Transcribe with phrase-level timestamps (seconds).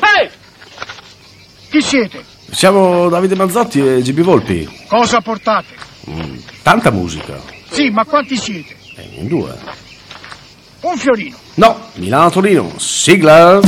[0.00, 0.30] Ehi!
[1.70, 2.24] Chi siete?
[2.50, 4.68] Siamo Davide Mazzotti e GB Volpi.
[4.88, 5.74] Cosa portate?
[6.10, 7.40] Mm, tanta musica.
[7.70, 8.74] Sì, ma quanti siete?
[8.96, 9.56] Eh, in due.
[10.80, 11.36] Un fiorino.
[11.54, 12.72] No, Milano-Torino.
[12.78, 13.60] Sigla.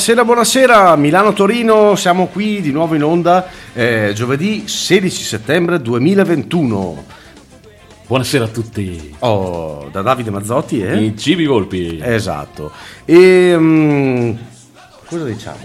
[0.00, 7.04] Buonasera, buonasera, Milano-Torino, siamo qui di nuovo in onda eh, giovedì 16 settembre 2021.
[8.06, 9.14] Buonasera a tutti.
[9.18, 11.04] Oh, da Davide Mazzotti e...
[11.04, 12.00] I Cibi Volpi.
[12.02, 12.72] Esatto.
[13.04, 13.54] E...
[13.54, 14.32] mm,
[15.04, 15.58] cosa diciamo?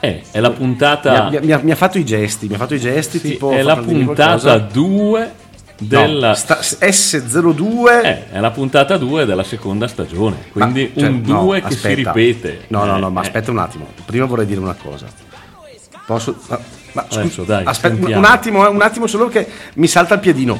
[0.00, 1.30] Eh, è la puntata.
[1.30, 3.30] Mi ha, mi ha- mi ha fatto i gesti, mi ha fatto i gesti sì,
[3.30, 3.52] tipo...
[3.52, 4.58] è la puntata qualcosa.
[4.58, 5.32] 2
[5.86, 6.28] della.
[6.28, 8.02] No, sta- S02...
[8.04, 10.36] eh, è la puntata 2 della seconda stagione.
[10.52, 12.12] Quindi Ma, cioè, un no, 2 che si aspetta.
[12.12, 12.64] ripete.
[12.68, 13.86] No, no, no, ma Eh, aspetta un attimo.
[14.04, 15.06] Prima vorrei dire una cosa.
[16.06, 16.36] Posso...
[16.48, 16.58] Ma,
[16.92, 20.20] ma scusa, Adesso, dai, aspetta un- attimo, eh, un attimo solo che mi salta il
[20.20, 20.58] piedino.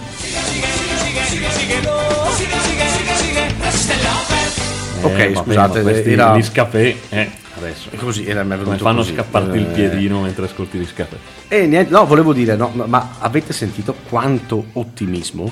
[5.02, 6.96] eh, ok, scusate, era- riscapè.
[7.08, 7.30] Eh,
[7.62, 7.88] adesso.
[7.96, 9.14] Così era mi è venuto fanno così.
[9.14, 11.16] scapparti il Eh, piedino mentre ascolti riscapè?
[11.48, 15.50] E niente, no, volevo dire, no, no, ma avete sentito quanto ottimismo?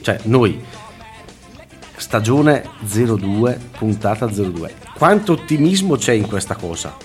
[0.00, 0.60] Cioè, noi,
[1.96, 6.96] stagione 02, puntata 02, quanto ottimismo c'è in questa cosa?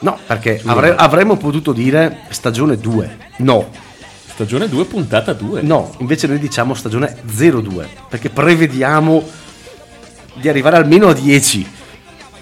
[0.00, 3.68] No, perché avre- avremmo potuto dire stagione 2, no,
[4.32, 5.60] Stagione 2, puntata 2.
[5.60, 9.22] no, invece noi diciamo stagione 02, perché prevediamo
[10.34, 11.66] di arrivare almeno a 10,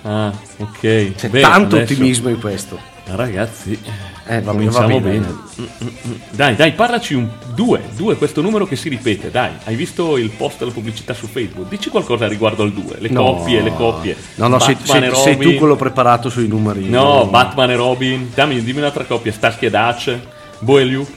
[0.02, 1.14] Ah, ok.
[1.14, 2.78] c'è Beh, tanto adesso- ottimismo in questo.
[3.10, 3.78] Ragazzi,
[4.26, 5.00] Eh, va bene, va bene.
[5.00, 5.26] bene.
[5.26, 6.12] Mm, mm, mm.
[6.32, 9.52] Dai, dai, parlaci un 2, 2, questo numero che si ripete, dai.
[9.64, 11.68] Hai visto il post della pubblicità su Facebook?
[11.70, 13.22] Dici qualcosa riguardo al 2, le No.
[13.24, 14.14] coppie, le coppie.
[14.34, 16.86] No, no, sei, sei- sei tu quello preparato sui numeri.
[16.86, 18.30] No, Batman e Robin.
[18.34, 19.32] Dammi, dimmi un'altra coppia.
[19.32, 20.14] Starsky e Dutch,
[20.58, 21.10] Bo Luke,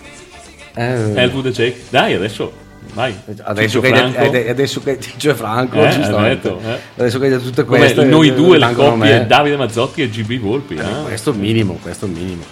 [0.73, 1.81] Eh, Elwood e Jake.
[1.89, 2.53] Dai, adesso,
[2.93, 3.15] vai.
[3.43, 6.79] Adesso che, hai detto, eh, adesso che Ciccio Franco, Eh, detto, eh.
[6.97, 9.27] adesso che hai detto tutte Come queste, noi eh, due, le rimangono a coppie, me.
[9.27, 10.75] Davide Mazzotti e GB Volpi.
[10.75, 11.01] Eh, ah.
[11.03, 12.43] Questo è il minimo, questo è minimo.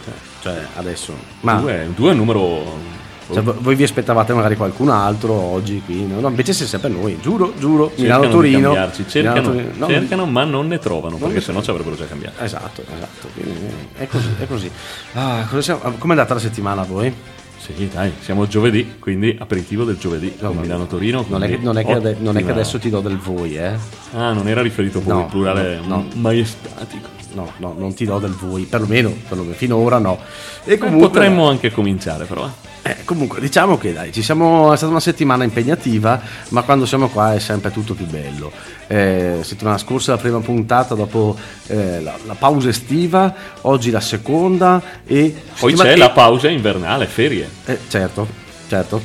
[0.42, 1.14] Cioè, adesso.
[1.42, 2.98] Ma Due, due è un numero...
[3.32, 6.08] cioè, vo- voi vi aspettavate magari qualcun altro oggi qui?
[6.08, 7.92] No, no, invece siete sempre noi, giuro, giuro.
[7.96, 8.74] Milano-Torino.
[9.08, 9.72] cercano, Milano-Torino.
[9.76, 12.42] No, cercano, ma non ne trovano, perché ne sennò ci avrebbero già cambiato.
[12.44, 13.28] Esatto, esatto.
[13.34, 13.60] quindi,
[13.98, 14.72] eh, è così, è così.
[15.14, 17.14] Ah, ah, com'è andata la settimana a voi?
[17.60, 21.26] Sì, dai, siamo giovedì, quindi aperitivo del giovedì con ma- Milano-Torino.
[21.28, 23.74] Non è, non è che ade- non è che adesso ti do del voi, eh?
[24.14, 26.06] Ah, non era riferito poi No, al plurale no, no.
[26.16, 27.18] maestatico.
[27.34, 30.18] No, no, non ti do del voi, perlomeno, perlomeno finora no.
[30.64, 32.46] E Eh, comunque, potremmo anche cominciare, però.
[32.48, 32.68] eh.
[32.90, 36.20] Eh, comunque, diciamo che dai, ci siamo, è stata una settimana impegnativa,
[36.50, 38.52] ma quando siamo qua è sempre tutto più bello.
[38.88, 44.82] Eh, settimana scorsa la prima puntata, dopo eh, la, la pausa estiva, oggi la seconda
[45.06, 45.36] e...
[45.60, 47.48] Poi c'è e- la pausa invernale, ferie.
[47.66, 48.28] eh, certo,
[48.68, 49.02] certo.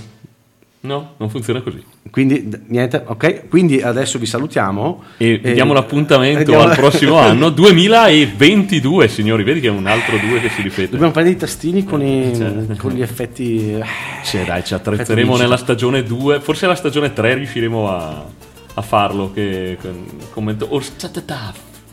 [0.80, 1.84] No, non funziona così.
[2.10, 3.48] Quindi niente, ok.
[3.48, 5.02] Quindi adesso vi salutiamo.
[5.16, 9.42] E diamo l'appuntamento vediamo- al prossimo anno 2022, signori.
[9.42, 10.90] Vedi che è un altro 2 che si ripete.
[10.90, 12.76] Dobbiamo prendere i tastini con, i- Cioè.
[12.76, 13.78] con gli effetti.
[14.22, 16.40] Sì, dai, ci attrezzeremo nella stagione 2.
[16.40, 18.24] Forse la stagione 3 riusciremo a,
[18.74, 19.32] a farlo.
[19.32, 19.78] Che
[20.30, 20.68] commento.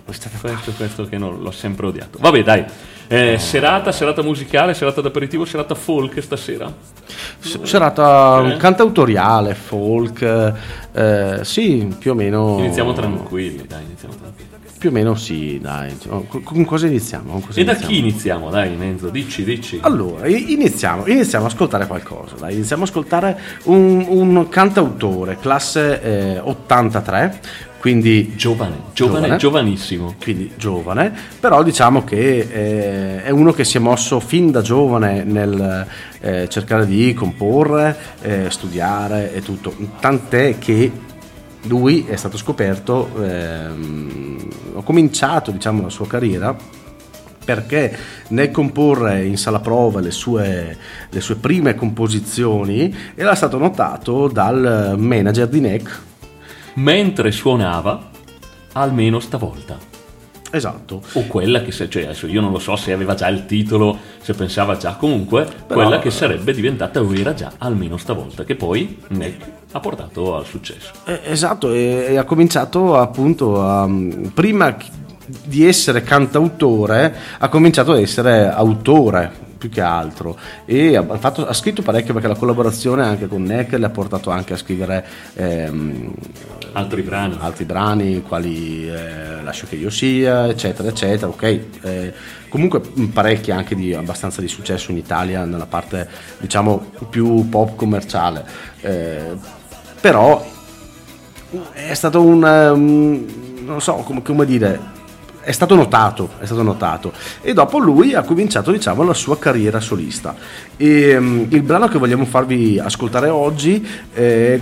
[0.04, 2.18] Questo, questo che non, l'ho sempre odiato.
[2.19, 2.66] Vabbè, dai.
[3.13, 6.72] Eh, serata, serata musicale, serata d'aperitivo, serata folk stasera.
[7.63, 8.56] Serata Eh?
[8.58, 10.22] cantautoriale, folk,
[10.94, 12.58] eh, sì, più o meno.
[12.60, 14.50] Iniziamo tranquilli, dai, iniziamo tranquilli.
[14.80, 15.94] Più o meno sì, dai.
[16.44, 17.34] Con, cosa iniziamo?
[17.34, 17.94] Con cosa E da iniziamo?
[17.94, 18.50] chi iniziamo?
[18.50, 19.78] Dai, Nenzo, dici, dici.
[19.81, 22.54] Allora, iniziamo, iniziamo ad ascoltare qualcosa, dai.
[22.54, 27.42] iniziamo ad ascoltare un, un cantautore, classe eh, 83,
[27.81, 29.38] quindi Giovane, giovane, Giovane.
[29.38, 30.13] giovanissimo.
[30.22, 35.24] quindi giovane, però diciamo che eh, è uno che si è mosso fin da giovane
[35.24, 35.88] nel
[36.19, 40.92] eh, cercare di comporre, eh, studiare e tutto, tant'è che
[41.63, 46.56] lui è stato scoperto, ehm, ha cominciato diciamo la sua carriera
[47.44, 50.77] perché nel comporre in sala prova le sue,
[51.10, 56.10] le sue prime composizioni era stato notato dal manager di NEC,
[56.76, 58.10] Mentre suonava,
[58.74, 59.78] almeno stavolta.
[60.54, 63.46] esatto, O quella che, se, cioè adesso io non lo so se aveva già il
[63.46, 68.56] titolo, se pensava già, comunque quella che sarebbe diventata o era già almeno stavolta, che
[68.56, 70.92] poi Neck ha portato al successo.
[71.06, 73.88] Eh, Esatto, e, e ha cominciato appunto a,
[74.34, 74.90] prima chi-
[75.46, 80.36] di essere cantautore, ha cominciato a essere autore più che altro
[80.66, 84.31] e ha, fatto- ha scritto parecchio perché la collaborazione anche con Neck le ha portato
[84.31, 85.06] anche a scrivere
[85.36, 86.12] ehm,
[86.74, 87.38] Altri brani.
[87.40, 91.28] altri brani quali eh, Lascio che io sia, eccetera, eccetera.
[91.28, 91.44] Ok,
[91.81, 92.13] eh,
[92.48, 92.80] comunque
[93.12, 96.08] parecchi anche di abbastanza di successo in Italia nella parte
[96.40, 98.46] diciamo più pop commerciale.
[98.80, 99.36] Eh,
[100.00, 100.46] però
[101.74, 105.00] è stato un, um, non so come, come dire.
[105.44, 107.12] È stato notato, è stato notato
[107.42, 110.36] e dopo lui ha cominciato diciamo la sua carriera solista
[110.78, 114.60] e mm, il brano che vogliamo farvi ascoltare oggi è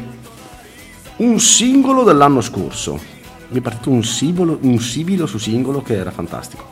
[1.18, 3.18] un singolo dell'anno scorso.
[3.52, 6.66] Mi è partito un sibilo, un sibilo su singolo che era fantastico.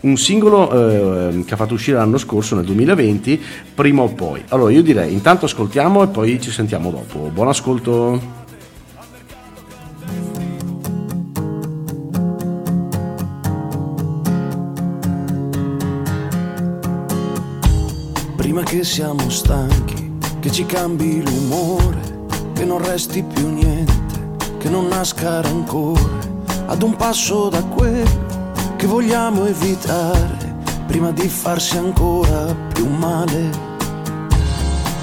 [0.00, 3.40] Un singolo eh, che ha fatto uscire l'anno scorso, nel 2020,
[3.74, 4.42] prima o poi.
[4.48, 7.30] Allora io direi, intanto ascoltiamo e poi ci sentiamo dopo.
[7.32, 8.41] Buon ascolto.
[18.52, 24.88] Prima che siamo stanchi, che ci cambi l'umore, che non resti più niente, che non
[24.88, 26.18] nasca rancore,
[26.66, 30.54] ad un passo da quello che vogliamo evitare,
[30.86, 33.48] prima di farsi ancora più male.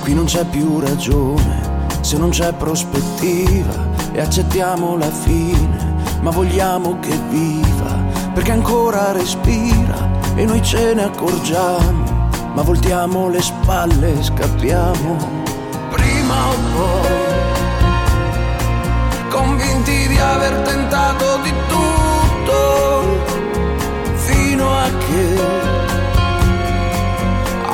[0.02, 3.74] Qui non c'è più ragione, se non c'è prospettiva
[4.12, 7.98] e accettiamo la fine, ma vogliamo che viva,
[8.32, 15.18] perché ancora respira e noi ce ne accorgiamo, ma voltiamo le spalle e scappiamo.
[15.90, 17.10] Prima o poi,
[19.30, 23.04] convinti di aver tentato di tutto,
[24.16, 25.68] fino a che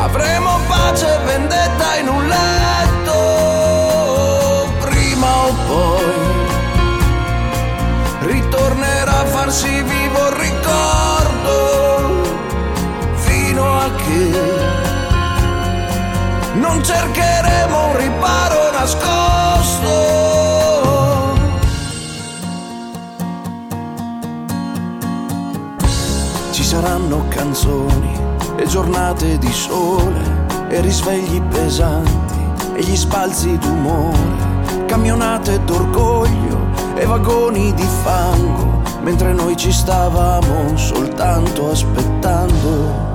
[0.05, 3.13] Avremo pace e vendetta in un letto,
[4.81, 6.03] prima o poi.
[8.19, 12.23] Ritornerà a farsi vivo il ricordo,
[13.15, 14.54] fino a che
[16.65, 19.93] non cercheremo un riparo nascosto.
[26.51, 28.19] Ci saranno canzoni
[28.57, 37.73] e giornate di sole e risvegli pesanti e gli spalzi d'umore, camionate d'orgoglio e vagoni
[37.75, 43.14] di fango, mentre noi ci stavamo soltanto aspettando.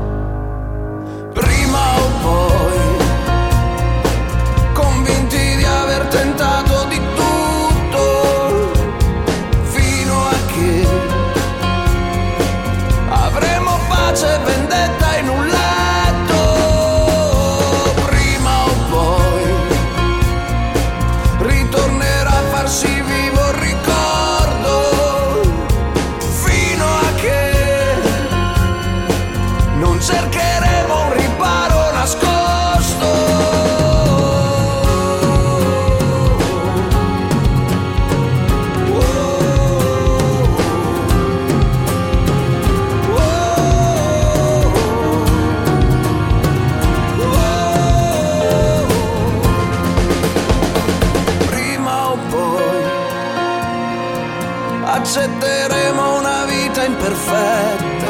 [54.94, 58.08] Accetteremo una vita imperfetta.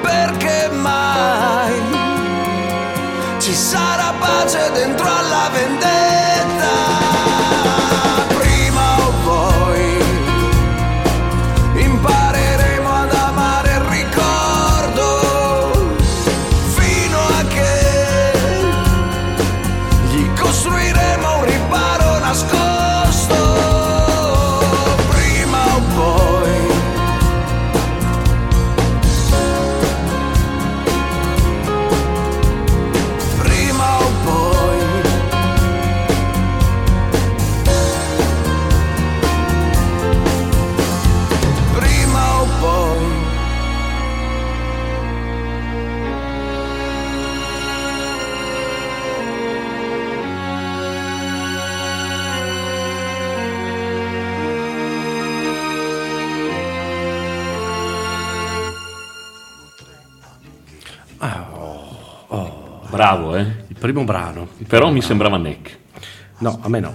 [0.00, 1.80] Perché mai
[3.38, 6.11] ci sarà pace dentro alla vendetta?
[63.14, 63.46] Bravo, eh.
[63.68, 64.48] Il primo brano.
[64.58, 65.00] il Però primo mi brano.
[65.06, 65.78] sembrava Neck.
[66.38, 66.94] No, a me no.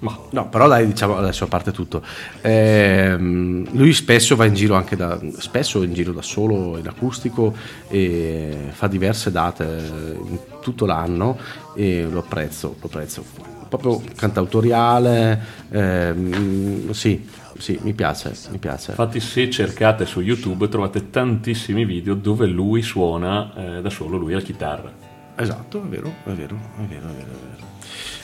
[0.00, 2.02] Ma No, però dai, diciamo adesso a parte tutto.
[2.40, 7.54] Ehm, lui spesso va in giro anche da spesso in giro da solo in acustico
[7.88, 11.38] e fa diverse date in tutto l'anno
[11.76, 13.24] e lo apprezzo, lo apprezzo.
[13.68, 15.40] Proprio cantautoriale,
[15.70, 17.24] ehm, sì,
[17.58, 18.90] sì, mi piace, mi piace.
[18.90, 24.32] Infatti, se cercate su YouTube trovate tantissimi video dove lui suona eh, da solo, lui
[24.32, 25.10] alla chitarra.
[25.42, 27.70] Esatto, è vero, è vero, è vero, è vero, è vero.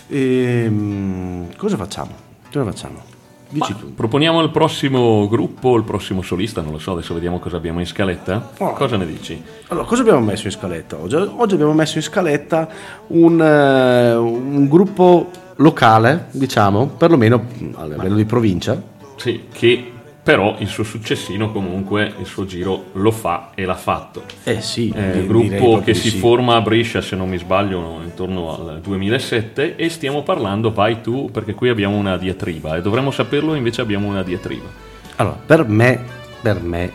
[0.08, 2.12] Ehm, cosa facciamo?
[2.50, 3.16] Cosa facciamo?
[3.50, 3.94] Dici tu.
[3.94, 7.86] Proponiamo il prossimo gruppo, il prossimo solista, non lo so, adesso vediamo cosa abbiamo in
[7.86, 8.50] scaletta.
[8.58, 8.72] Oh.
[8.74, 9.42] Cosa ne dici?
[9.68, 11.14] Allora, cosa abbiamo messo in scaletta oggi?
[11.14, 12.68] Oggi abbiamo messo in scaletta
[13.08, 17.46] un, eh, un gruppo locale, diciamo, perlomeno
[17.76, 18.80] a livello di provincia.
[19.16, 19.92] Sì, che
[20.28, 24.24] però il suo successino comunque, il suo giro lo fa e l'ha fatto.
[24.44, 26.18] Eh sì, direi gruppo che si sì.
[26.18, 31.30] forma a Brescia, se non mi sbaglio, intorno al 2007 e stiamo parlando, vai tu,
[31.32, 34.68] perché qui abbiamo una diatriba e dovremmo saperlo, invece abbiamo una diatriba.
[35.16, 36.04] Allora, per me,
[36.42, 36.92] per me,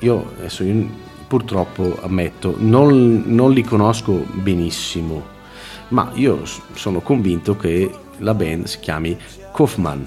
[0.00, 0.86] io adesso io
[1.26, 5.24] purtroppo ammetto, non, non li conosco benissimo,
[5.88, 6.42] ma io
[6.74, 9.16] sono convinto che la band si chiami
[9.54, 10.06] Kaufman.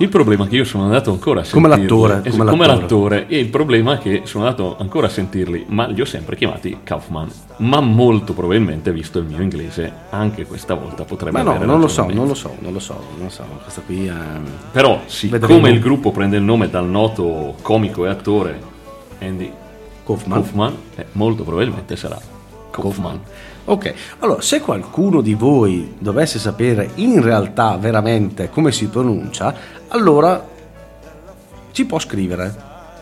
[0.00, 1.82] Il problema è che io sono andato ancora a Come sentirli.
[1.98, 3.16] l'attore, Es- come come l'attore.
[3.18, 6.36] l'attore, e il problema è che sono andato ancora a sentirli, ma li ho sempre
[6.36, 7.30] chiamati Kaufman.
[7.58, 11.80] Ma molto probabilmente, visto il mio inglese, anche questa volta potrebbe Ma no, avere non
[11.80, 14.14] lo so, non lo so, non lo so, non lo so, questa qui è...
[14.72, 15.66] Però, siccome Vedremo.
[15.68, 18.58] il gruppo prende il nome dal noto comico e attore
[19.20, 19.52] Andy
[20.06, 20.40] Kaufman.
[20.40, 22.18] Kaufman, eh, molto probabilmente sarà
[22.70, 23.20] Kaufman.
[23.70, 29.54] Ok, allora se qualcuno di voi dovesse sapere in realtà veramente come si pronuncia,
[29.86, 30.44] allora
[31.70, 32.52] ci può scrivere.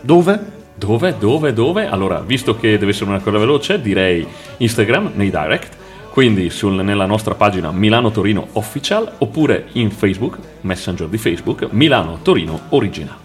[0.03, 0.57] Dove?
[0.75, 1.87] Dove, dove, dove?
[1.87, 4.27] Allora, visto che deve essere una cosa veloce, direi
[4.59, 5.75] Instagram nei direct,
[6.11, 12.19] quindi sul- nella nostra pagina Milano Torino Official, oppure in Facebook, Messenger di Facebook, Milano
[12.21, 13.17] Torino Original.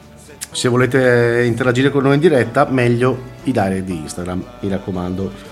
[0.49, 5.51] Se volete interagire con noi in diretta, meglio i direct di Instagram, mi raccomando.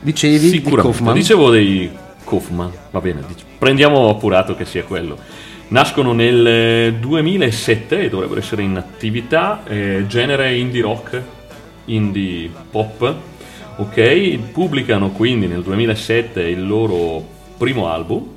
[0.00, 0.60] Dicevi di.
[0.62, 1.14] Kaufman?
[1.14, 1.90] Dicevo dei
[2.24, 3.22] Kaufman, va bene,
[3.58, 5.18] prendiamo appurato che sia quello.
[5.68, 11.22] Nascono nel eh, 2007 e dovrebbero essere in attività, eh, genere indie rock,
[11.86, 13.14] indie pop,
[13.76, 14.38] ok?
[14.52, 17.22] Pubblicano quindi nel 2007 il loro
[17.58, 18.36] primo album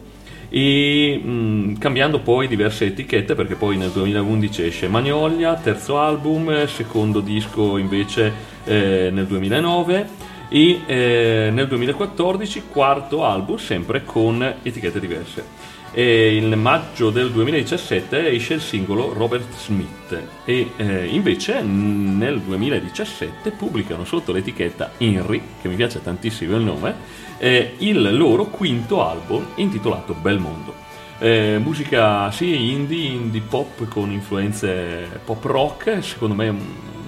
[0.49, 6.67] e mh, cambiando poi diverse etichette perché poi nel 2011 esce Magnolia, terzo album, eh,
[6.67, 8.33] secondo disco invece
[8.65, 15.70] eh, nel 2009 e eh, nel 2014 quarto album sempre con etichette diverse.
[15.93, 23.51] E il maggio del 2017 esce il singolo Robert Smith e eh, invece nel 2017
[23.51, 26.96] pubblicano sotto l'etichetta Henry, che mi piace tantissimo il nome,
[27.38, 30.89] eh, il loro quinto album intitolato Belmondo.
[31.20, 36.53] Eh, musica sì, indie, indie pop con influenze pop rock, secondo me è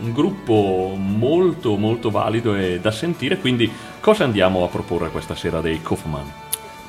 [0.04, 5.62] un, gruppo molto molto valido e da sentire, quindi cosa andiamo a proporre questa sera
[5.62, 6.32] dei Kaufman?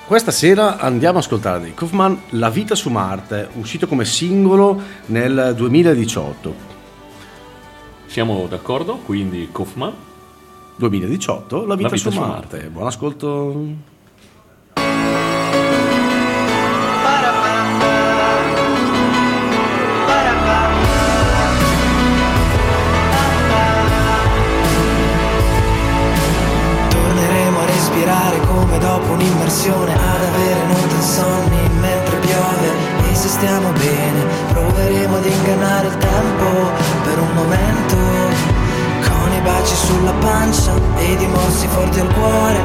[0.06, 5.54] Questa sera andiamo ad ascoltare dei Kaufman La vita su Marte, uscito come singolo nel
[5.56, 6.72] 2018.
[8.06, 8.96] Siamo d'accordo?
[8.98, 9.92] Quindi Kaufman
[10.76, 12.68] 2018, La vita, vita su, su Marte.
[12.68, 13.92] Buon ascolto.
[29.54, 32.68] Un'immersione Ad avere notte insonni mentre piove
[33.10, 34.20] E se stiamo bene
[34.52, 36.70] proveremo ad ingannare il tempo
[37.04, 37.96] Per un momento.
[39.06, 42.60] Con i baci sulla pancia ed i morsi forti al cuore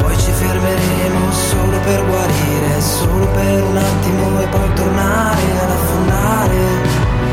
[0.00, 6.56] Poi ci fermeremo solo per guarire Solo per un attimo e poi tornare ad affondare.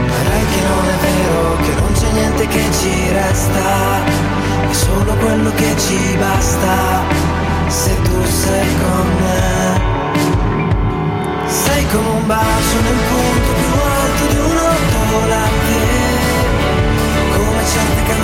[0.06, 4.28] Vedrai che non è vero, che non c'è niente che ci resta
[4.70, 7.39] è solo quello che ci basta
[7.70, 9.82] se tu sei con me.
[11.48, 15.78] Sei come un bacio nel punto più alto di un'autolante,
[17.36, 18.19] come certe canzoni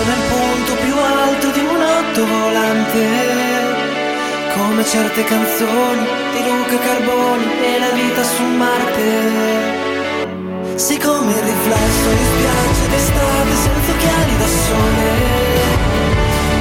[0.00, 1.78] bacio nel punto più alto di un
[2.26, 3.04] volante.
[4.56, 9.08] Come certe canzoni di Luca Carboni e la vita su Marte.
[10.76, 15.08] Sei come il riflesso in spiaggia d'estate senza occhiali da sole.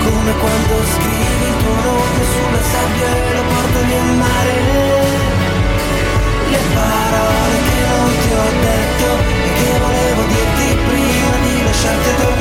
[0.04, 4.56] Come quando scrivi il tuo nome sulla sabbia e lo porti nel mare.
[6.50, 9.08] Le parole che non ti ho detto
[9.46, 12.39] e che volevo dirti prima di lasciarti addormentare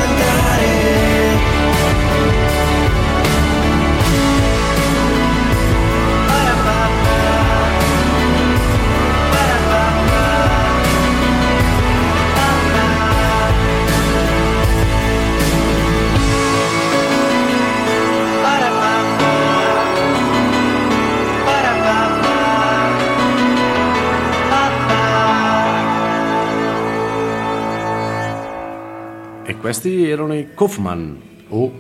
[29.68, 31.70] questi erano i Kaufman o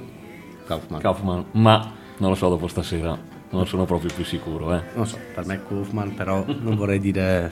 [0.66, 1.00] Kaufman.
[1.00, 3.16] Kaufman, ma non lo so dopo stasera,
[3.48, 4.82] non sono proprio più sicuro, eh.
[4.94, 7.50] non so, per me è Kaufman, però non vorrei dire...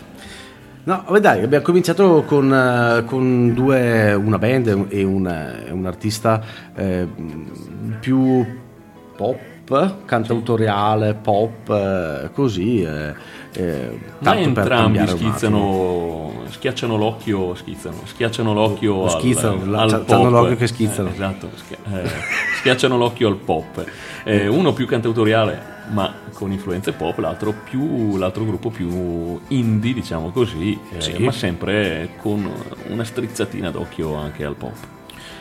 [0.85, 6.42] No, vabbè dai, abbiamo cominciato con, eh, con due, una band e un, un artista
[6.75, 7.09] eh,
[7.99, 8.44] più
[9.16, 9.38] pop,
[10.05, 12.83] cantautoriale, pop, eh, così.
[12.83, 13.15] eh,
[13.53, 20.31] eh, Ma entrambi schizzano, schiacciano l'occhio, schizzano, schiacciano l'occhio al, Schizzano, al c'hanno pop.
[20.31, 21.09] l'occhio che schizzano.
[21.09, 21.51] Eh, esatto,
[21.93, 22.09] eh,
[22.59, 23.85] schiacciano l'occhio al pop.
[24.25, 30.31] Eh, uno più cantautoriale, ma con influenze pop, l'altro, più, l'altro gruppo più indie, diciamo
[30.31, 31.23] così, eh, Sì.
[31.25, 32.47] ma sempre con
[32.91, 34.75] una strizzatina d'occhio anche al pop.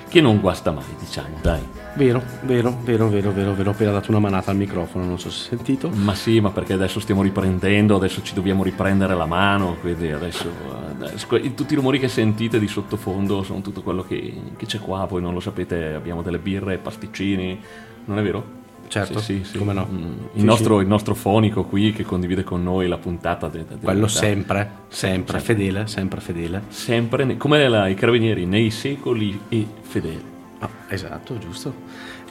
[0.08, 1.62] Che non guasta mai, diciamo, dai.
[1.96, 3.70] Vero, vero, vero, vero, vero, vero.
[3.70, 5.90] Ho appena dato una manata al microfono, non so se hai sentito.
[5.90, 10.50] Ma sì, ma perché adesso stiamo riprendendo, adesso ci dobbiamo riprendere la mano, quindi adesso,
[10.90, 15.06] adesso tutti i rumori che sentite di sottofondo sono tutto quello che, che c'è qua,
[15.06, 17.60] voi non lo sapete, abbiamo delle birre, pasticcini,
[18.06, 18.64] non è vero?
[18.88, 19.58] Certo, Sì, sì, sì.
[19.58, 19.88] come no.
[19.92, 23.48] Mm, Il, nostro, il nostro fonico qui che condivide con noi la puntata.
[23.48, 26.62] de- de- Quello de- sempre, sempre fedele, sempre fedele.
[26.70, 30.24] Sempre, come la- i carabinieri, nei secoli e fedeli.
[30.60, 31.74] Ah, esatto, giusto.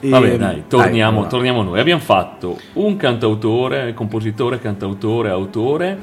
[0.01, 1.29] Vabbè, E- dai, torniamo, allora.
[1.29, 1.79] torniamo noi.
[1.79, 5.97] Abbiamo fatto un cantautore, compositore, cantautore, autore,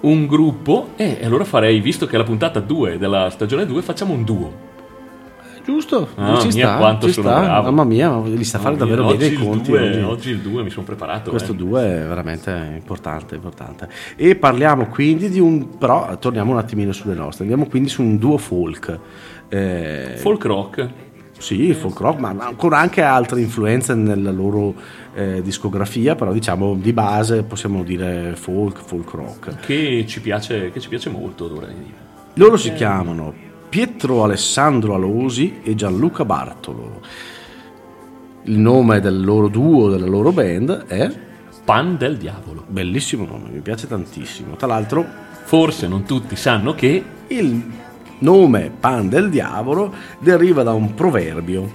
[0.00, 4.12] un gruppo e allora farei, visto che è la puntata 2 della stagione 2, facciamo
[4.14, 4.64] un duo.
[5.66, 7.40] Giusto, Mamma ci mia, sta, quanto ci sono sta.
[7.40, 7.64] bravo.
[7.70, 9.70] Mamma mia, ma li sta a fare davvero bene oggi i il conti.
[9.70, 10.00] due- oggi.
[10.00, 11.30] oggi il 2 mi sono preparato.
[11.30, 11.56] Questo eh.
[11.56, 13.88] 2 è veramente importante, importante.
[14.14, 15.76] E parliamo quindi di un...
[15.76, 18.98] però torniamo un attimino sulle nostre, andiamo quindi su un duo folk.
[19.48, 20.88] Eh, Folk rock,
[21.38, 24.72] Sì, folk rock, ma ancora anche altre influenze nella loro
[25.14, 29.60] eh, discografia, però diciamo di base possiamo dire folk, folk rock.
[29.66, 32.04] che ci piace, che ci piace molto, dovrei dire.
[32.34, 33.32] Loro si chiamano
[33.68, 37.00] Pietro Alessandro Alosi e Gianluca Bartolo.
[38.44, 41.24] Il nome del loro duo, della loro band è
[41.64, 42.64] Pan del diavolo.
[42.68, 44.54] bellissimo nome, mi piace tantissimo.
[44.54, 47.72] Tra l'altro Forse non tutti sanno che il
[48.18, 51.70] nome pan del diavolo deriva da un proverbio.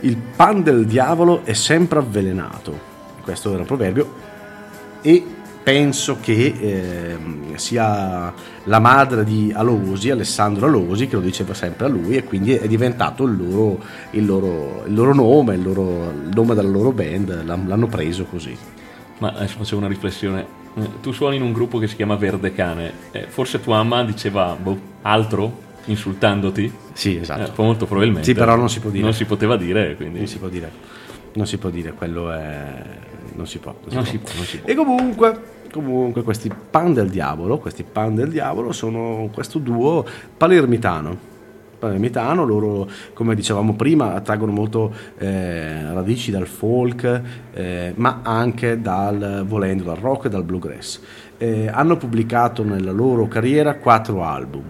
[0.00, 2.76] Il pan del diavolo è sempre avvelenato.
[3.22, 4.14] Questo era un proverbio
[5.00, 5.24] e
[5.64, 8.32] penso che ehm, sia
[8.64, 12.68] la madre di Alosi, Alessandro Alosi, che lo diceva sempre a lui e quindi è
[12.68, 17.44] diventato il loro, il loro- il loro nome, il, loro- il nome della loro band,
[17.44, 18.56] l'han- l'hanno preso così.
[19.18, 20.46] Ma adesso facevo una riflessione.
[20.76, 22.92] Eh, Tu suoni in un gruppo che si chiama Verde Cane.
[23.12, 26.70] Eh, forse tua mamma diceva boh, altro insultandoti?
[26.92, 27.52] Sì, esatto.
[27.60, 28.26] Eh, molto probabilmente.
[28.28, 29.02] Sì, però non si può dire.
[29.02, 30.18] Non si poteva dire, quindi.
[30.18, 30.70] Non si può dire,
[31.34, 32.82] non si può dire, quello è...
[33.34, 33.74] non si può.
[33.90, 34.70] Non si può, non si può.
[34.70, 35.40] E comunque,
[35.72, 40.04] comunque questi pan del diavolo, questi pan del diavolo sono questo duo
[40.36, 41.32] palermitano.
[41.78, 49.44] Palermitano, loro come dicevamo prima attraggono molto eh, radici dal folk, eh, ma anche dal,
[49.46, 51.00] volendo, dal rock e dal bluegrass.
[51.36, 54.64] Eh, hanno pubblicato nella loro carriera quattro album.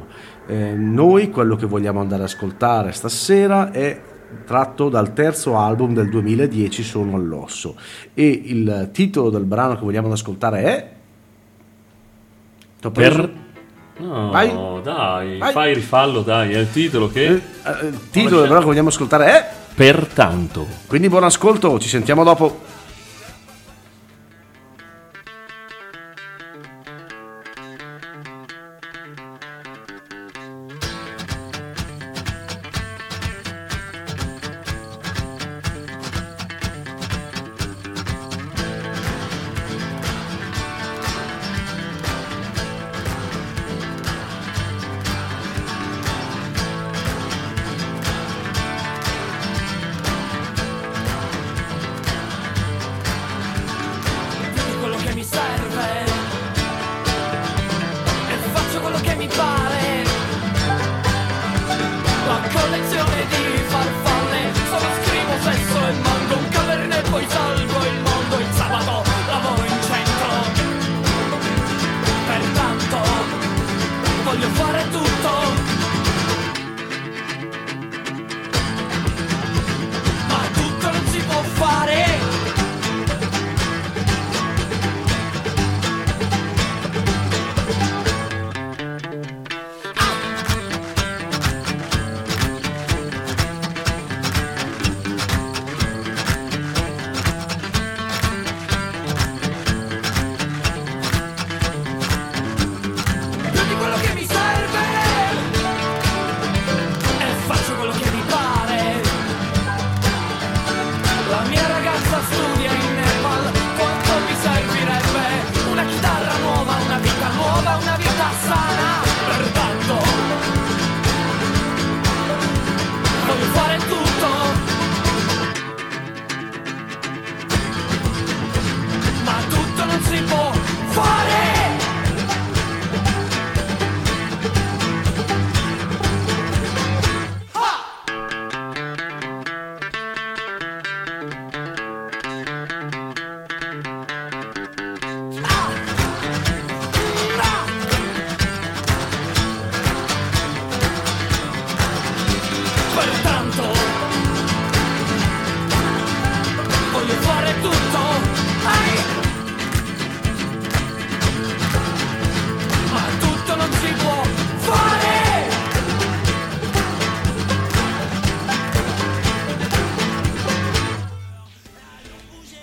[0.47, 3.99] Eh, noi quello che vogliamo andare ad ascoltare stasera è
[4.45, 7.77] tratto dal terzo album del 2010 Sono all'osso
[8.15, 10.91] e il titolo del brano che vogliamo ascoltare è
[12.81, 13.43] T'ho preso- Per...
[13.97, 14.53] No, Vai.
[14.83, 15.53] dai, Vai.
[15.53, 17.27] fai rifallo, dai, è il titolo che...
[17.27, 20.67] Eh, eh, il titolo del brano che vogliamo ascoltare è Pertanto.
[20.87, 22.61] quindi buon ascolto ci sentiamo dopo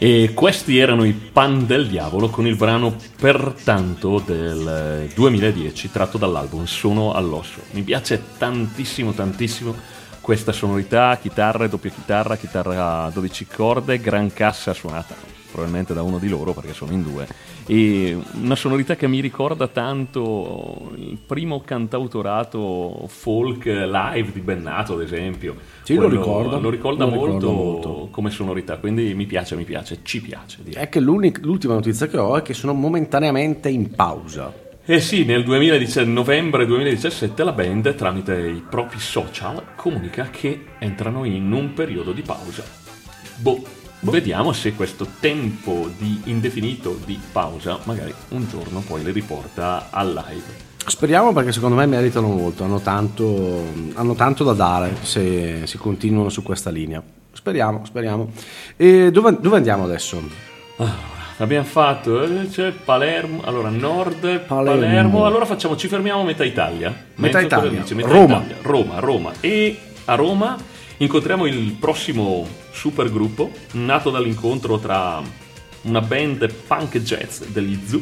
[0.03, 6.17] E questi erano i Pan del Diavolo con il brano Pertanto del eh, 2010 tratto
[6.17, 7.61] dall'album Sono all'osso.
[7.73, 9.75] Mi piace tantissimo tantissimo
[10.19, 15.13] questa sonorità, chitarra e doppia chitarra, chitarra a 12 corde, gran cassa suonata
[15.51, 17.27] probabilmente da uno di loro perché sono in due
[17.67, 25.01] e una sonorità che mi ricorda tanto il primo cantautorato folk live di Bennato ad
[25.01, 26.59] esempio Sì, lo ricordo.
[26.59, 28.07] lo ricorda Lo molto, molto.
[28.11, 30.83] come sonorità quindi mi piace mi piace ci piace direi.
[30.83, 34.53] è che l'ultima notizia che ho è che sono momentaneamente in pausa
[34.85, 41.23] Eh sì, nel 2017 novembre 2017 la band, tramite i propri social, comunica che entrano
[41.23, 42.63] in un periodo di pausa.
[43.37, 43.61] Boh,
[44.01, 50.07] vediamo se questo tempo di indefinito di pausa magari un giorno poi le riporta al
[50.27, 50.69] live.
[50.85, 53.63] Speriamo perché secondo me meritano molto, hanno tanto,
[53.93, 57.01] hanno tanto da dare se, se continuano su questa linea.
[57.33, 58.31] Speriamo, speriamo.
[58.75, 60.21] E dove, dove andiamo adesso?
[61.37, 64.81] Abbiamo fatto, eh, c'è Palermo, allora nord, Palermo.
[64.81, 65.25] Palermo.
[65.25, 66.93] allora facciamo, ci fermiamo a metà Italia.
[67.15, 67.81] Metà Italia.
[67.81, 67.95] dice?
[67.95, 68.37] Metà Roma.
[68.37, 68.57] Italia.
[68.61, 69.31] Roma, Roma.
[69.39, 70.55] E a Roma
[70.97, 75.19] incontriamo il prossimo supergruppo, nato dall'incontro tra
[75.83, 78.01] una band punk jazz degli Zoo,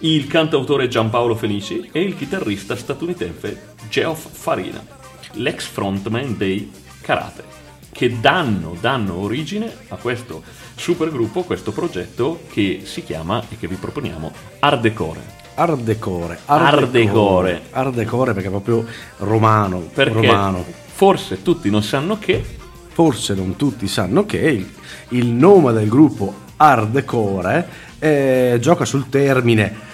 [0.00, 4.84] il cantautore Giampaolo Felici e il chitarrista statunitense Geoff Farina,
[5.32, 7.42] l'ex frontman dei Karate,
[7.90, 10.42] che danno, danno origine a questo
[10.76, 14.30] supergruppo, questo progetto che si chiama e che vi proponiamo
[14.60, 15.36] Ardecore.
[15.54, 16.38] Ardecore.
[16.44, 17.62] Ardecore.
[17.70, 18.86] Ardecore perché è proprio
[19.18, 19.80] romano.
[19.92, 20.64] Perché romano.
[20.86, 22.56] forse tutti non sanno che
[22.98, 24.68] Forse non tutti sanno che il,
[25.10, 27.68] il nome del gruppo hardcore,
[28.00, 29.86] eh, gioca sul termine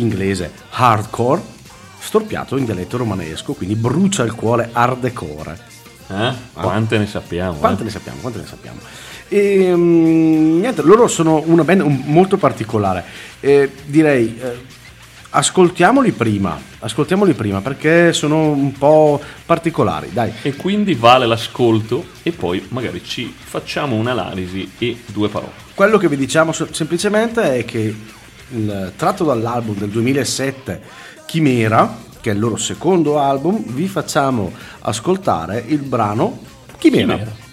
[0.00, 1.42] inglese hardcore,
[1.98, 5.58] storpiato in dialetto romanesco, quindi brucia il cuore hardcore.
[6.08, 6.32] Eh?
[6.52, 7.58] Quante ne sappiamo?
[7.58, 7.84] Quante eh?
[7.84, 8.18] ne sappiamo?
[8.20, 8.78] Quante ne sappiamo?
[9.28, 13.04] E, mm, niente, loro sono una band molto particolare.
[13.40, 14.64] Eh, direi, eh,
[15.30, 20.10] ascoltiamoli prima, ascoltiamoli prima perché sono un po' particolari.
[20.12, 25.64] Dai, E quindi vale l'ascolto e poi magari ci facciamo un'analisi e due parole.
[25.74, 27.94] quello che vi diciamo semplicemente è che
[28.50, 30.80] il- tratto dall'album del 2007
[31.26, 36.38] Chimera, che è il loro secondo album, vi facciamo ascoltare il brano
[36.78, 37.14] Chimera.
[37.14, 37.44] Chimera.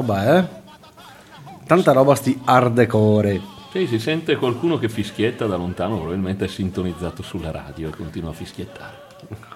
[0.00, 0.44] Roba, eh?
[1.66, 3.40] Tanta roba sti hardcore.
[3.70, 8.30] Sì, si sente qualcuno che fischietta da lontano, probabilmente è sintonizzato sulla radio e continua
[8.30, 9.08] a fischiettare.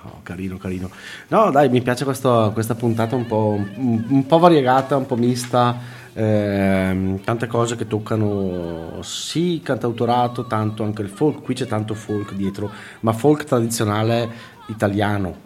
[0.05, 0.91] Oh, carino, carino.
[1.29, 5.17] No, dai, mi piace questo- questa puntata un po', un, un po' variegata, un po'
[5.17, 6.03] mista.
[6.17, 11.43] ehm, tante cose che toccano sì il cantautorato, tanto anche il folk.
[11.43, 14.31] Qui c'è tanto folk dietro, ma folk tradizionale
[14.69, 15.43] italiano.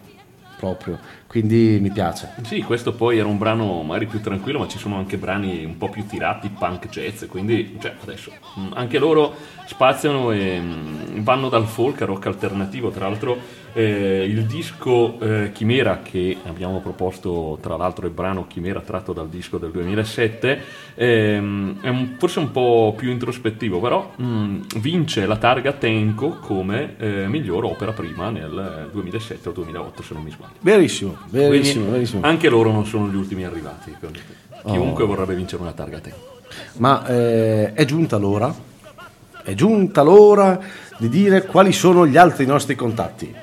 [0.59, 2.31] proprio, quindi mi piace.
[2.41, 5.77] Sì, questo poi era un brano magari più tranquillo, ma ci sono anche brani un
[5.77, 9.35] po' più tirati, punk jazz, quindi cioè, adesso mh, anche loro
[9.67, 13.37] spaziano e mh, vanno dal folk a rock alternativo, tra l'altro
[13.73, 19.29] eh, il disco eh, Chimera che abbiamo proposto, tra l'altro il brano Chimera tratto dal
[19.29, 20.61] disco del 2007,
[20.95, 26.95] ehm, è un- forse un po' più introspettivo, però mh, vince la targa Tenco come
[26.97, 30.53] eh, miglior opera prima nel 2007 o 2008 se non mi sbaglio.
[30.61, 32.21] Verissimo, verissimo, Quindi verissimo.
[32.23, 33.95] Anche loro non sono gli ultimi arrivati.
[34.63, 34.71] Oh.
[34.71, 36.37] Chiunque vorrebbe vincere una targa Tenco.
[36.77, 38.53] Ma eh, è giunta l'ora,
[39.43, 40.59] è giunta l'ora
[40.97, 43.33] di dire quali sono gli altri nostri contatti.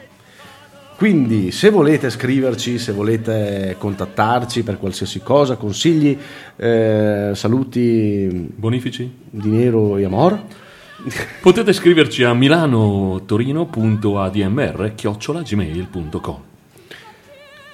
[0.97, 6.19] Quindi se volete scriverci, se volete contattarci per qualsiasi cosa, consigli,
[6.57, 9.25] eh, saluti Bonifici?
[9.29, 10.41] di nero e amor,
[11.41, 16.56] Potete scriverci a milanotorino.admr chiocciolagmail.com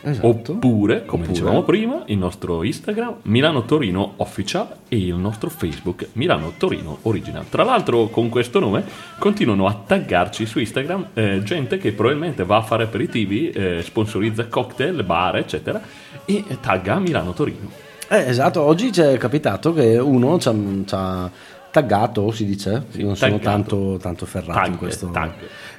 [0.03, 0.27] esatto.
[0.27, 6.09] Oppure, come Oppure- dicevamo prima, il nostro Instagram Milano Torino Official e il nostro Facebook
[6.13, 7.49] Milano Torino Original.
[7.49, 8.85] Tra l'altro, con questo nome
[9.19, 14.47] continuano a taggarci su Instagram eh, gente che probabilmente va a fare aperitivi, eh, sponsorizza
[14.47, 15.81] cocktail, bar, eccetera,
[16.25, 17.91] e tagga Milano Torino.
[18.09, 21.31] Eh, esatto, oggi ci è capitato che uno ci ha, ci ha
[21.73, 25.11] taggato, si dice, Io non sono tanto, tanto ferrato in Tag, questo.
[25.11, 25.33] tag.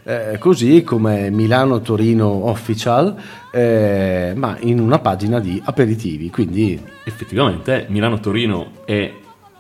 [0.03, 3.15] Eh, così come Milano Torino Official,
[3.51, 9.12] eh, ma in una pagina di aperitivi, quindi Effettivamente Milano Torino è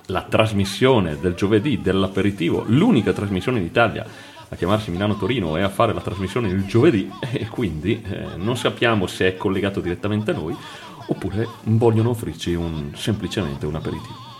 [0.07, 4.05] la trasmissione del giovedì dell'aperitivo, l'unica trasmissione in Italia
[4.49, 8.57] a chiamarsi Milano Torino e a fare la trasmissione il giovedì e quindi eh, non
[8.57, 10.55] sappiamo se è collegato direttamente a noi
[11.07, 14.31] oppure vogliono offrirci un- semplicemente un aperitivo.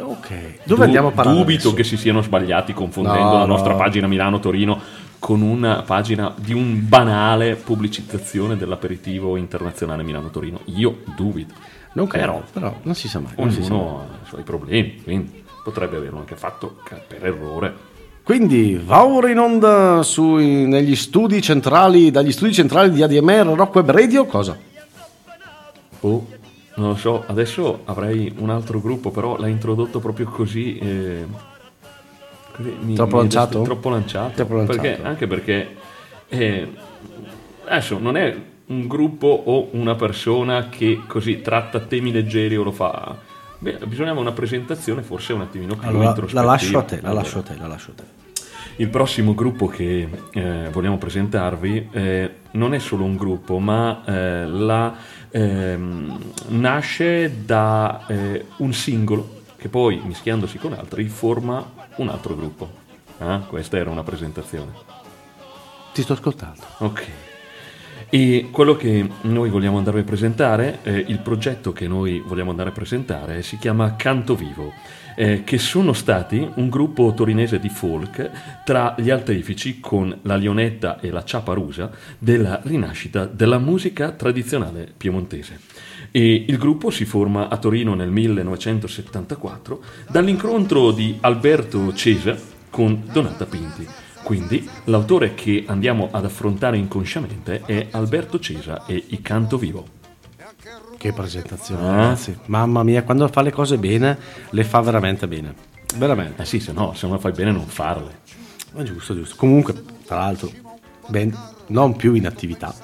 [0.00, 0.28] Ok.
[0.64, 1.36] Dove Du- andiamo a parlare?
[1.38, 1.74] Dubito adesso?
[1.74, 3.78] che si siano sbagliati confondendo No, la nostra no.
[3.78, 4.80] pagina Milano Torino
[5.18, 10.60] con una pagina di un banale pubblicizzazione dell'aperitivo internazionale Milano Torino.
[10.66, 11.54] Io dubito.
[11.94, 13.32] Non credo, Però però non si sa mai.
[13.52, 13.80] si sa mai.
[13.80, 16.76] ognuno ha i suoi problemi, quindi potrebbe averlo anche fatto
[17.06, 17.72] per errore.
[18.24, 23.74] Quindi va ora in onda sui- negli studi centrali, dagli studi centrali di ADMR Rock
[23.76, 24.56] Web Radio, cosa?
[26.00, 26.26] Oh,
[26.76, 30.78] non lo so, adesso avrei un altro gruppo, però l'ha introdotto proprio così.
[30.78, 31.24] eh,
[32.80, 33.62] mi- Troppo mi- lanciato?
[33.62, 34.34] Troppo lanciato.
[34.34, 34.80] Troppo lanciato.
[34.80, 35.76] Perché- anche perché
[36.28, 36.70] eh,
[37.66, 38.34] adesso non è
[38.66, 43.16] un gruppo o una persona che così tratta temi leggeri o lo fa.
[43.58, 46.44] Beh, bisognava una presentazione forse un attimino più Allora, la introspettiva.
[46.50, 48.02] lascio a te, la lascio a te, la lascio a te.
[48.76, 54.46] Il prossimo gruppo che eh, vogliamo presentarvi eh, non è solo un gruppo, ma eh,
[54.46, 54.94] la,
[55.34, 56.16] ehm,
[56.48, 62.82] nasce da eh, un singolo che poi, mischiandosi con altri, forma un altro gruppo.
[63.18, 64.72] Ah, questa era una presentazione.
[65.92, 66.62] Ti sto ascoltando.
[66.78, 67.06] Ok.
[68.10, 72.68] E quello che noi vogliamo andare a presentare, eh, il progetto che noi vogliamo andare
[72.68, 74.72] a presentare si chiama Canto Vivo,
[75.14, 81.00] eh, che sono stati un gruppo torinese di folk tra gli artefici con la Lionetta
[81.00, 85.60] e la Ciaparusa della rinascita della musica tradizionale piemontese.
[86.10, 92.36] E il gruppo si forma a Torino nel 1974 dall'incontro di Alberto Cesa
[92.70, 93.86] con Donata Pinti.
[94.22, 99.93] Quindi l'autore che andiamo ad affrontare inconsciamente è Alberto Cesa e I Canto Vivo.
[100.96, 101.96] Che presentazione, Ah.
[101.96, 102.36] ragazzi.
[102.46, 104.16] Mamma mia, quando fa le cose bene,
[104.50, 105.54] le fa veramente bene.
[105.96, 106.42] Veramente.
[106.42, 108.22] Eh sì, se no, se non fai bene non farle.
[108.74, 109.34] È giusto, giusto.
[109.36, 109.74] Comunque,
[110.06, 110.50] tra l'altro,
[111.08, 111.36] ben,
[111.68, 112.74] non più in attività.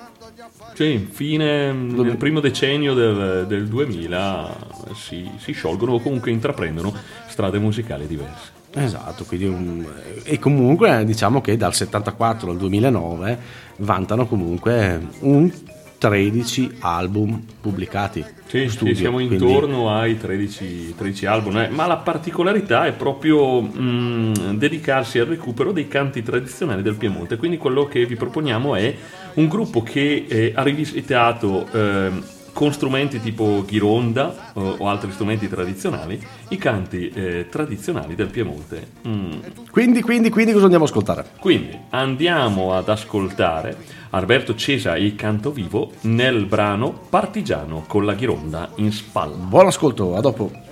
[0.74, 4.56] Cioè, infine, nel primo decennio del, del 2000
[4.94, 6.94] si, si sciolgono o comunque intraprendono
[7.26, 8.58] strade musicali diverse.
[8.72, 9.84] Esatto, quindi un-
[10.22, 13.38] e comunque diciamo che dal 74 al 2009
[13.78, 15.50] vantano comunque un
[16.00, 18.24] 13 album pubblicati.
[18.46, 22.92] Sì, sì, Studio, siamo quindi- intorno ai 13, 13 album, eh, ma la particolarità è
[22.92, 27.36] proprio mh, dedicarsi al recupero dei canti tradizionali del Piemonte.
[27.36, 28.96] Quindi quello che vi proponiamo è
[29.34, 32.24] un gruppo che eh, ha rivisitato ehm,
[32.54, 38.88] con strumenti tipo ghironda o, o altri strumenti tradizionali i canti eh, tradizionali del Piemonte.
[39.06, 39.32] Mm,
[39.70, 41.26] Quindi, quindi, quindi cosa andiamo a ascoltare?
[41.38, 48.70] quindi andiamo ad ascoltare Alberto Cesa e canto vivo nel brano Partigiano con la ghironda
[48.76, 49.36] in spalla.
[49.36, 50.69] Buon ascolto, a dopo.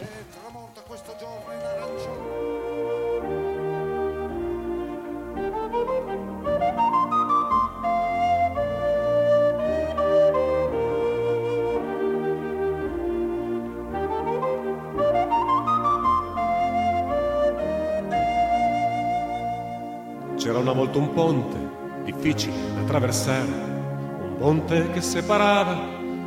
[22.89, 25.76] Attraversare, un ponte che separava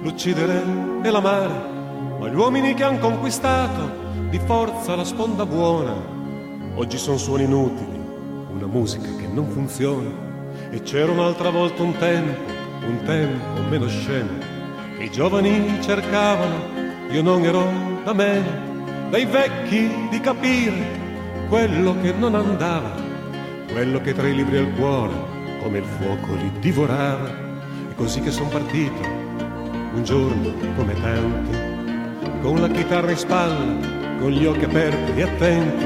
[0.03, 0.63] l'uccidere
[1.01, 1.53] e l'amare,
[2.19, 3.89] ma gli uomini che han conquistato
[4.29, 5.95] di forza la sponda buona,
[6.75, 7.99] oggi sono suoni inutili,
[8.53, 10.29] una musica che non funziona.
[10.69, 12.51] E c'era un'altra volta un tempo,
[12.85, 14.37] un tempo meno scemo,
[14.97, 16.59] che i giovani cercavano,
[17.09, 17.65] io non ero
[18.03, 20.99] da meno, dai vecchi di capire
[21.49, 22.93] quello che non andava,
[23.71, 25.30] quello che tra i libri e il cuore,
[25.61, 27.29] come il fuoco li divorava.
[27.89, 29.01] E così che son partito,
[29.93, 33.87] un giorno come tanti, con la chitarra in spalla,
[34.19, 35.85] con gli occhi aperti e attenti,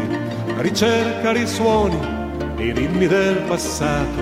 [0.58, 2.24] a ricercare i suoni
[2.58, 4.22] i ritmi del passato,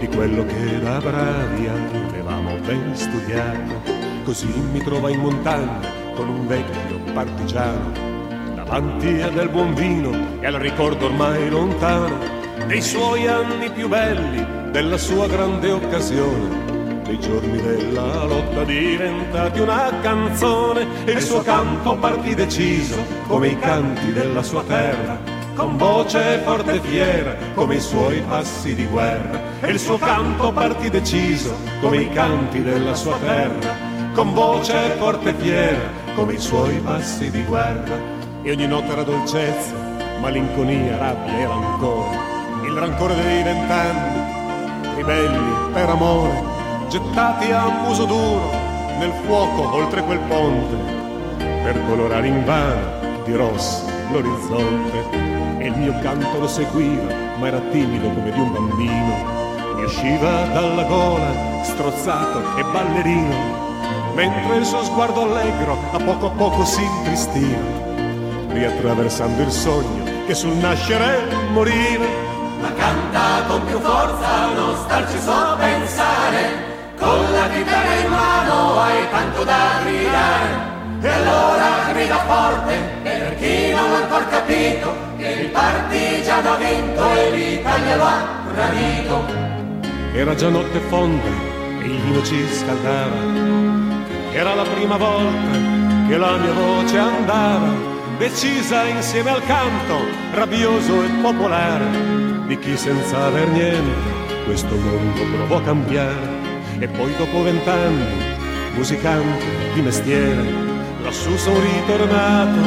[0.00, 3.80] di quello che da bravi avevamo ben studiato.
[4.24, 5.80] Così mi trova in montagna
[6.14, 7.92] con un vecchio partigiano,
[8.54, 12.18] davanti a del buon vino e al ricordo ormai lontano
[12.66, 19.90] dei suoi anni più belli, della sua grande occasione dei giorni della lotta diventati una
[20.02, 22.96] canzone e il suo canto partì deciso
[23.26, 25.18] come i canti della sua terra
[25.54, 29.40] con voce forte e fiera come i suoi passi di guerra.
[29.60, 33.74] E il suo canto partì deciso come i canti della sua terra
[34.12, 37.98] con voce forte e fiera come i suoi passi di guerra.
[38.42, 39.74] E ogni notte era dolcezza
[40.20, 44.17] malinconia, rabbia e rancore il rancore dei vent'anni
[45.08, 46.44] ribelli per amore
[46.88, 48.50] gettati a muso duro
[48.98, 50.96] nel fuoco oltre quel ponte.
[51.38, 55.04] Per colorare in vano di rosso l'orizzonte
[55.58, 59.36] e il mio canto lo seguiva ma era timido come di un bambino.
[59.76, 63.66] Mi usciva dalla gola strozzato e ballerino
[64.14, 67.86] mentre il suo sguardo allegro a poco a poco si intristiva
[68.48, 71.20] riattraversando il sogno che sul nascere
[71.52, 72.28] moriva
[72.60, 76.40] ma canta con più forza, non starci so pensare,
[76.98, 80.76] con la chitarra in mano hai tanto da gridare.
[81.00, 87.14] E allora grida forte, per chi non ha ancora capito, che il partigiano ha vinto
[87.14, 89.24] e l'Italia lo ha tradito.
[90.12, 91.28] Era già notte fonda
[91.80, 93.16] e il vino ci scaldava.
[94.32, 95.56] Era la prima volta
[96.08, 97.70] che la mia voce andava,
[98.18, 99.96] decisa insieme al canto,
[100.34, 101.86] rabbioso e popolare,
[102.46, 106.36] di chi senza aver niente questo mondo provò a cambiare.
[106.80, 108.36] E poi dopo vent'anni,
[108.74, 109.44] musicante
[109.74, 110.42] di mestiere,
[111.02, 112.60] lassù son ritornato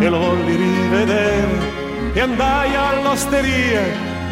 [0.00, 1.84] e lo volli rivedere.
[2.12, 3.82] E andai all'osteria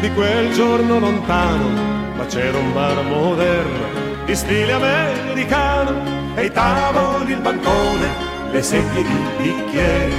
[0.01, 7.31] di quel giorno lontano, ma c'era un bar moderno di stile americano e i tavoli,
[7.31, 8.07] il bancone,
[8.51, 10.13] le sedie di bicchieri,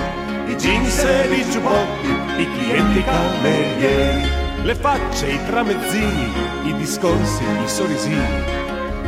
[0.46, 4.28] i jeans e i giubbotti, i clienti camerieri,
[4.62, 6.32] le facce, i tramezzini,
[6.64, 8.44] i discorsi, i sorrisini,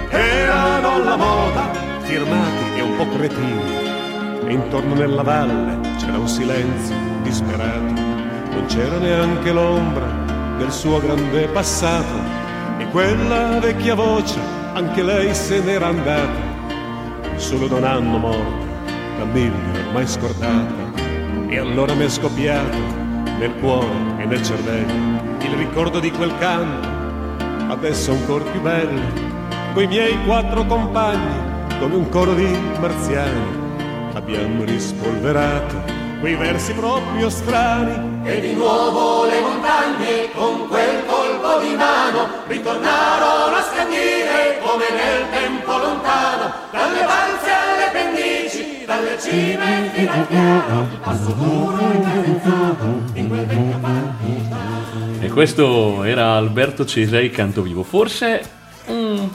[0.08, 1.70] erano la moda,
[2.02, 3.86] firmati e un po' cretini.
[4.46, 10.06] E intorno nella valle c'era un silenzio disperato, non c'era neanche l'ombra
[10.56, 12.36] del suo grande passato.
[12.78, 14.38] E quella vecchia voce,
[14.72, 16.46] anche lei se n'era andata,
[17.36, 18.66] solo da un anno morta,
[19.18, 20.87] da mille ormai scordata.
[21.50, 22.76] E allora mi è scoppiato
[23.38, 23.88] nel cuore
[24.18, 29.00] e nel cervello il ricordo di quel canto, adesso ancora più bello,
[29.72, 32.46] coi miei quattro compagni, come un coro di
[32.80, 38.26] marziani, abbiamo rispolverato quei versi proprio strani.
[38.28, 45.30] E di nuovo le montagne con quel colpo di mano ritornarono a scandire come nel
[45.30, 47.67] tempo lontano, dalle pendici,
[48.88, 55.20] dalle cime fino al piano, il passo duro e cadenzato in quel vecchio partigiano.
[55.20, 57.82] E questo era Alberto Cesai Canto Vivo.
[57.82, 58.40] Forse
[58.86, 59.28] un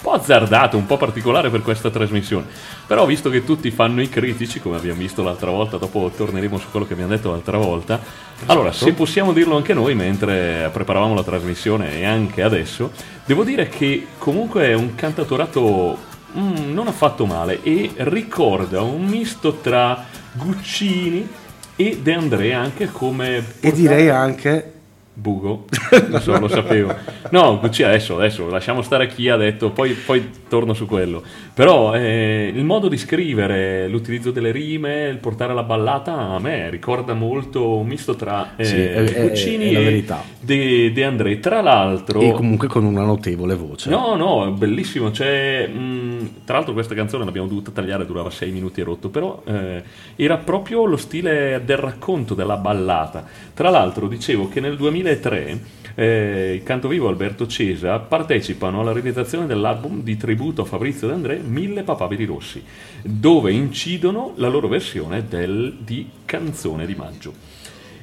[0.00, 2.46] po' azzardato, un po' particolare per questa trasmissione.
[2.86, 6.70] Però visto che tutti fanno i critici, come abbiamo visto l'altra volta, dopo torneremo su
[6.70, 7.98] quello che abbiamo detto l'altra volta.
[8.46, 12.92] Allora, se possiamo dirlo anche noi mentre preparavamo la trasmissione e anche adesso,
[13.24, 19.54] devo dire che comunque è un cantatorato mm, non affatto male e ricorda un misto
[19.54, 21.28] tra Guccini
[21.76, 24.79] e De André anche come E direi anche
[25.12, 25.64] Bugo,
[26.08, 26.94] non so, lo sapevo.
[27.30, 31.22] No, Gucci adesso, adesso lasciamo stare chi ha detto, poi, poi torno su quello.
[31.52, 36.70] Però eh, il modo di scrivere, l'utilizzo delle rime, il portare la ballata, a me
[36.70, 40.04] ricorda molto un misto tra eh, Sì, è- è- Guccini è la e.
[40.40, 41.38] De, De André.
[41.40, 42.20] Tra l'altro...
[42.20, 43.90] e comunque con una notevole voce.
[43.90, 45.10] No, no, è bellissimo.
[45.10, 49.10] C'è, mh, tra l'altro, questa canzone l'abbiamo dovuta tagliare, durava 6 minuti e rotto.
[49.10, 49.82] Però eh,
[50.16, 53.24] era proprio lo stile del racconto, della ballata.
[53.52, 60.02] Tra l'altro, dicevo che nel 2003 eh, il cantovivo Alberto Cesa partecipano alla realizzazione dell'album
[60.02, 62.62] di tributo a Fabrizio De André Mille papaveri rossi,
[63.02, 67.32] dove incidono la loro versione del- di Canzone di maggio.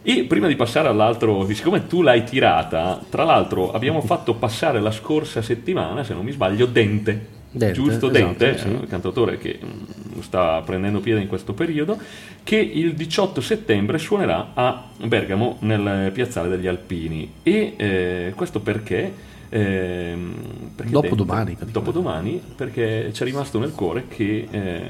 [0.02, 4.92] E prima di passare all'altro, siccome tu l'hai tirata, tra l'altro abbiamo fatto passare la
[4.92, 7.37] scorsa settimana, se non mi sbaglio, Dente.
[7.50, 8.68] Dente, Giusto, esatto, Dente, sì.
[8.68, 11.98] il cantautore che mm, sta prendendo piede in questo periodo,
[12.44, 17.32] che il 18 settembre suonerà a Bergamo nel piazzale degli Alpini.
[17.44, 19.26] E eh, questo perché?
[19.50, 20.34] ehm,
[20.76, 21.72] perché Dopodomani, Dente- praticamente.
[21.72, 24.82] dopodomani, perché ci è rimasto nel cuore che eh,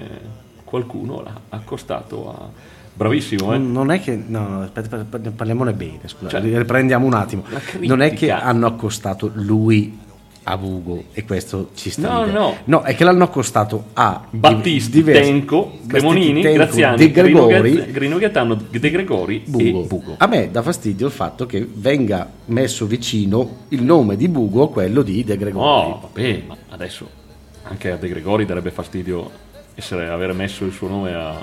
[0.63, 2.75] qualcuno l'ha accostato a...
[2.97, 3.59] Bravissimo, eh?
[3.59, 4.15] Non è che.
[4.15, 5.99] No, no, aspetta, parliamone bene.
[6.05, 7.43] Scusa, Cioè, riprendiamo un attimo.
[7.81, 9.95] Non è che hanno accostato lui
[10.49, 12.07] a Bugo e questo ci sta.
[12.09, 12.55] No, no.
[12.65, 18.17] No, è che l'hanno accostato a Battisti, diversi- Tenco, Cremonini, Tenco, Graziani, De Gregori, Grino
[18.17, 19.63] Gaetano, De Gregori Bugo.
[19.83, 20.15] e Bugo.
[20.17, 24.69] A me dà fastidio il fatto che venga messo vicino il nome di Bugo a
[24.69, 25.65] quello di De Gregori.
[25.65, 27.07] No, vabbè, ma adesso
[27.63, 29.29] anche a De Gregori darebbe fastidio
[29.75, 31.35] essere, aver messo il suo nome a-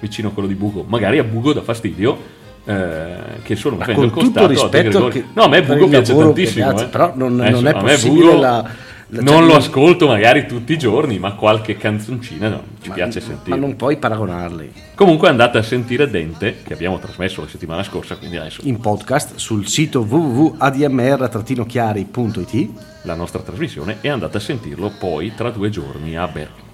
[0.00, 0.84] vicino a quello di Bugo.
[0.88, 2.34] Magari a Bugo dà fastidio
[2.66, 6.66] eh, che nome Ma con tutto rispetto che- No, a me Bugo piace tantissimo.
[6.68, 6.88] piace, eh.
[6.88, 10.72] però non- Adesso, non è possibile Bugo la- la- non cioè, lo ascolto magari tutti
[10.72, 13.56] i giorni, ma qualche canzoncina no, ci piace Ma sentire.
[13.56, 14.72] non puoi paragonarli.
[14.96, 19.36] Comunque andate a sentire Dente, che abbiamo trasmesso la settimana scorsa, quindi adesso In podcast
[19.36, 22.68] sul sito www.admr-chiari.it.
[23.02, 26.64] la nostra trasmissione e andate a sentirlo poi tra due giorni a Bergamo.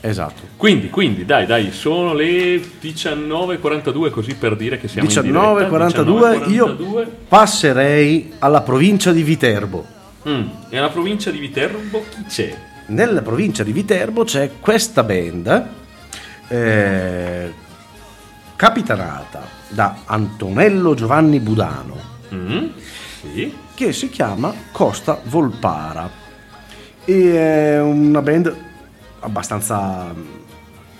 [0.00, 0.42] Esatto.
[0.56, 5.66] Quindi, quindi, dai, dai, sono le 19.42 così per dire che siamo in diretta.
[5.68, 7.06] 19.42 io 19:42.
[7.28, 9.84] passerei alla provincia di Viterbo.
[10.28, 12.56] Mm, E alla provincia di Viterbo chi c'è?
[12.86, 15.66] Nella provincia di Viterbo c'è questa band
[16.48, 17.52] eh,
[18.56, 22.66] capitanata da Antonello Giovanni Budano Mm,
[23.32, 23.54] Sì.
[23.74, 26.10] che si chiama Costa Volpara
[27.04, 28.54] e è una band
[29.20, 30.12] abbastanza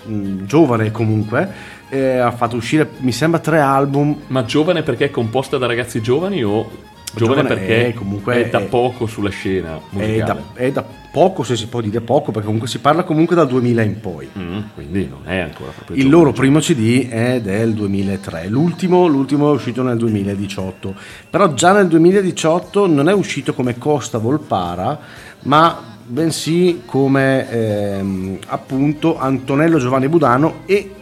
[0.07, 4.15] mm, giovane comunque eh, ha fatto uscire mi sembra tre album.
[4.27, 6.69] Ma giovane perché è composta da ragazzi giovani o
[7.13, 10.85] giovane, Giovane perché è comunque- è da è- poco sulla scena è da, è da
[11.11, 14.29] poco se si può dire poco perché comunque si parla comunque dal 2000 in poi.
[14.37, 16.21] Mm, quindi non è ancora proprio Il giovane.
[16.23, 20.93] loro primo CD è del 2003, l'ultimo, l'ultimo è uscito nel 2018,
[21.27, 24.99] però già nel 2018 non è uscito come Costa Volpara,
[25.45, 30.93] ma bensì come ehm, appunto Antonello Giovanni Budano e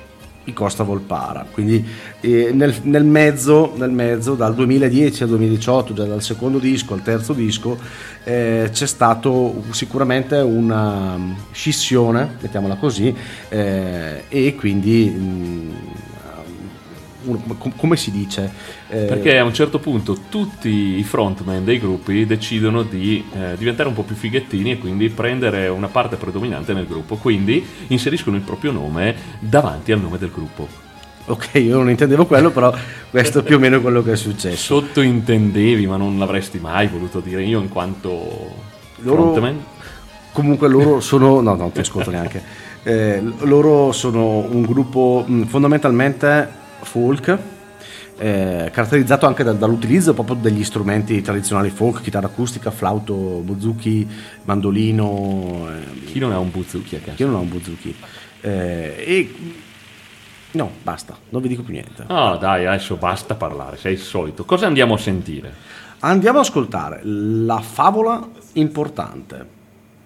[0.43, 1.85] i Costa Volpara, quindi
[2.21, 7.01] eh, nel, nel mezzo, nel mezzo, dal 2010 al 2018, già dal secondo disco al
[7.01, 7.77] terzo disco,
[8.23, 13.13] eh, c'è stato sicuramente una mm, scissione, mettiamola così,
[13.49, 16.06] eh, e quindi mm, un- com-
[17.77, 18.51] come si dice?
[18.89, 23.89] Eh, Perché a un certo punto tutti i frontman dei gruppi decidono di eh, diventare
[23.89, 28.43] un po' più fighettini e quindi prendere una parte predominante nel gruppo, quindi inseriscono il
[28.43, 30.67] proprio nome davanti al nome del gruppo.
[31.29, 32.73] Ok, io non intendevo quello, però
[33.09, 34.79] questo è più o meno quello che è successo.
[34.79, 38.55] Sottointendevi, ma non l'avresti mai voluto dire io in quanto
[38.99, 39.63] Loro- frontman.
[40.31, 42.41] Comunque loro sono, no, non ti ascolto neanche,
[42.87, 46.49] Eh, loro sono un gruppo mh, fondamentalmente
[46.81, 47.37] folk,
[48.19, 54.07] eh, caratterizzato anche da- dall'utilizzo proprio degli strumenti tradizionali folk, chitarra acustica, flauto, buzuki,
[54.45, 57.15] mandolino, eh, Chi non ha un buzuki a casa?
[57.21, 57.95] Io non ho un buzuki.
[58.41, 59.35] Eh, e
[60.51, 62.05] no, basta, non vi dico più niente.
[62.07, 64.45] Ah, dai, adesso basta parlare, sei il solito.
[64.45, 65.53] Cosa andiamo a sentire?
[65.99, 69.55] Andiamo ad ascoltare la favola importante.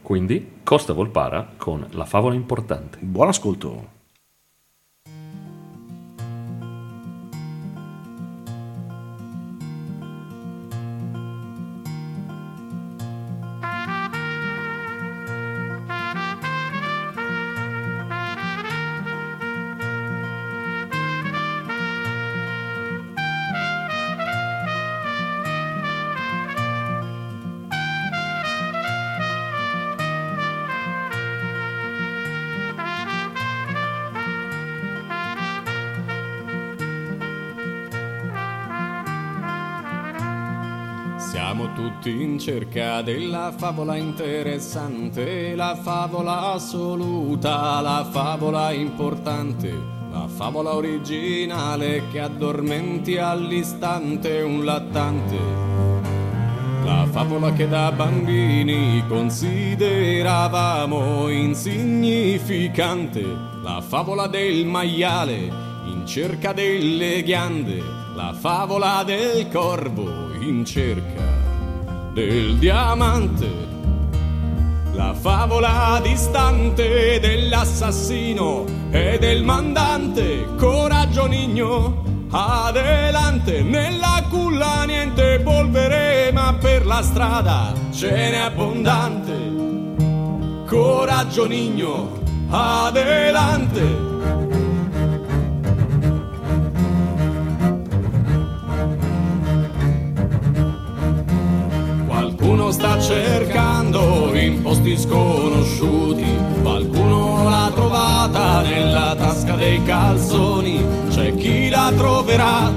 [0.01, 2.97] Quindi, Costa Volpara con la favola importante.
[2.99, 3.99] Buon ascolto.
[42.41, 49.71] Cerca della favola interessante, la favola assoluta, la favola importante,
[50.11, 55.37] la favola originale che addormenti all'istante un lattante.
[56.83, 63.23] La favola che da bambini consideravamo insignificante,
[63.61, 67.83] la favola del maiale in cerca delle ghiande,
[68.15, 71.30] la favola del corvo in cerca
[72.13, 73.69] del diamante.
[74.93, 86.53] La favola distante dell'assassino e del mandante, coraggio nigno, adelante, nella culla niente polvere, ma
[86.59, 89.49] per la strada ce n'è abbondante.
[90.67, 94.09] Coraggio nigno, adelante.
[102.71, 106.25] Sta cercando in posti sconosciuti,
[106.63, 112.71] qualcuno l'ha trovata nella tasca dei calzoni, c'è chi la troverà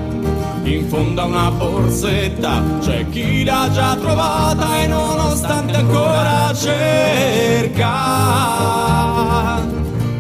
[0.65, 7.95] in fondo a una borsetta, c'è chi l'ha già trovata e nonostante ancora cerca,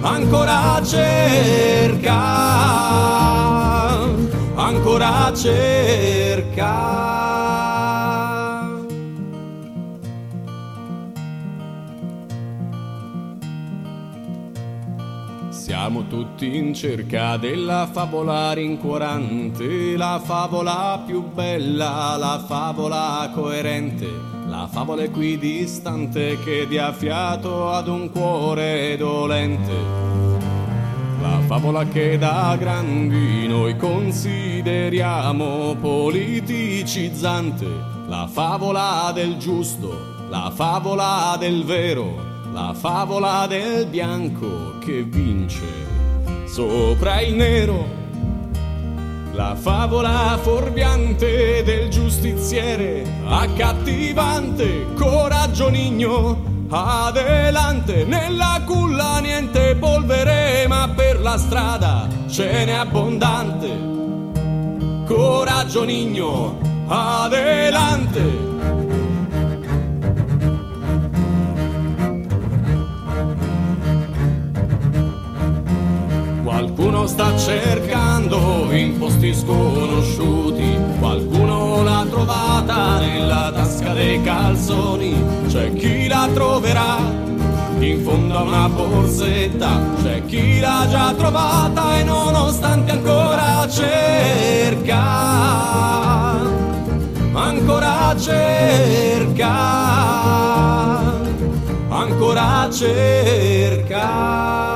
[0.01, 2.20] ancora cerca,
[4.55, 7.14] ancora cerca.
[15.85, 24.09] Siamo tutti in cerca della favola rincuorante, la favola più bella, la favola coerente,
[24.47, 29.74] la favola equidistante che dia fiato ad un cuore dolente.
[31.20, 37.66] La favola che da grandi noi consideriamo politicizzante,
[38.07, 45.67] la favola del giusto, la favola del vero, la favola del bianco che vince
[46.47, 48.03] sopra il nero.
[49.33, 61.21] La favola fuorviante del giustiziere, accattivante, coraggio nigno, adelante, nella culla niente polvere, ma per
[61.21, 63.69] la strada ce n'è abbondante.
[65.07, 68.54] Coraggio nigno, adelante.
[76.65, 85.15] Qualcuno sta cercando in posti sconosciuti, qualcuno l'ha trovata nella tasca dei calzoni,
[85.47, 86.97] c'è chi la troverà
[87.81, 95.03] in fondo a una borsetta, c'è chi l'ha già trovata e nonostante ancora cerca,
[97.35, 99.51] ancora cerca,
[101.91, 104.74] ancora cerca.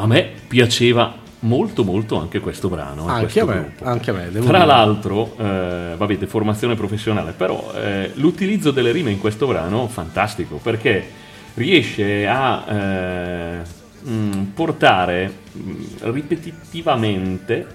[0.00, 3.08] A me piaceva molto molto anche questo brano.
[3.08, 4.64] e Anche a me, anche a me, Tra dire.
[4.64, 11.26] l'altro, eh, vabbè, formazione professionale, però eh, l'utilizzo delle rime in questo brano fantastico perché
[11.54, 13.58] riesce a eh,
[14.02, 15.72] mh, portare mh,
[16.12, 17.66] ripetitivamente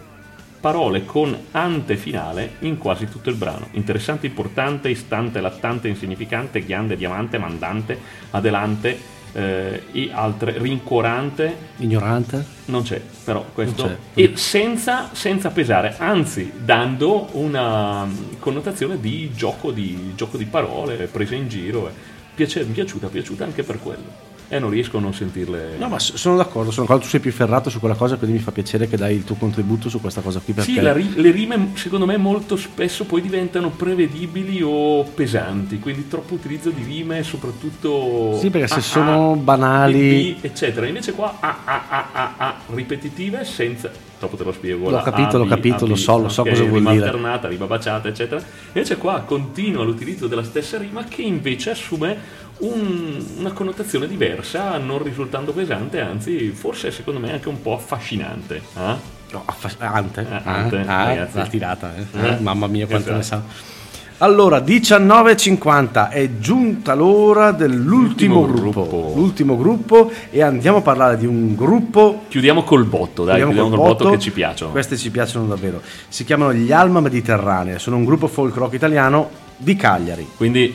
[0.62, 3.68] parole con ante finale in quasi tutto il brano.
[3.72, 8.00] Interessante, importante, istante, lattante, insignificante, ghiande, diamante, mandante,
[8.32, 12.46] adelante eh, e altre, rincuorante, Ignorante?
[12.66, 13.84] non c'è, però questo.
[13.86, 13.98] c'è.
[14.14, 21.08] E senza, senza pesare, anzi, dando una mm, connotazione di gioco di, gioco di parole,
[21.08, 21.88] presa in giro.
[21.88, 21.92] eh.
[22.36, 24.32] Piace- piaciuta, piaciuta anche per quello.
[24.50, 25.76] E non riesco a non sentirle.
[25.78, 28.44] No, ma sono d'accordo, sono d'accordo, tu sei più ferrato su quella cosa, quindi mi
[28.44, 30.54] fa piacere che dai il tuo contributo su questa cosa qui.
[30.54, 36.08] Perché Sì, ri- le rime secondo me molto spesso poi diventano prevedibili o pesanti, quindi
[36.08, 40.86] troppo utilizzo di rime, soprattutto Sì, perché se ah, sono ah, banali- B, eccetera.
[40.86, 43.89] Invece qua A, A, A, A, A, ripetitive senza
[44.20, 44.89] dopo te lo spiego.
[44.89, 47.06] L'ho capito, A, l'ho capito, lo B, so, lo so cosa vuol dire.
[47.06, 48.41] alternata, rima baciata, eccetera.
[48.68, 52.18] Invece qua continua l'utilizzo della stessa rima che invece assume
[52.60, 58.56] un- una connotazione diversa, non risultando pesante, anzi forse secondo me anche un po' affascinante.
[58.78, 59.12] eh?
[59.32, 61.38] No, affa- ante, Eh, ah, ante, ah, ragazzi.
[61.38, 62.06] la tirata, eh.
[62.20, 63.43] Eh, Eh, mamma mia quanto ne esatto.
[63.47, 63.72] sa.
[64.20, 68.88] Allora, 19.50 è giunta l'ora dell'ultimo L'ultimo gruppo.
[68.88, 69.14] gruppo.
[69.20, 73.78] L'ultimo gruppo e andiamo a parlare di un gruppo Chiudiamo col botto, dai, chiudiamo, col
[73.78, 74.72] botto, che ci piacciono.
[74.72, 75.82] Queste ci piacciono davvero.
[76.08, 80.28] Si chiamano gli Alma Mediterranea, sono un gruppo folk rock italiano di Cagliari.
[80.38, 80.74] Quindi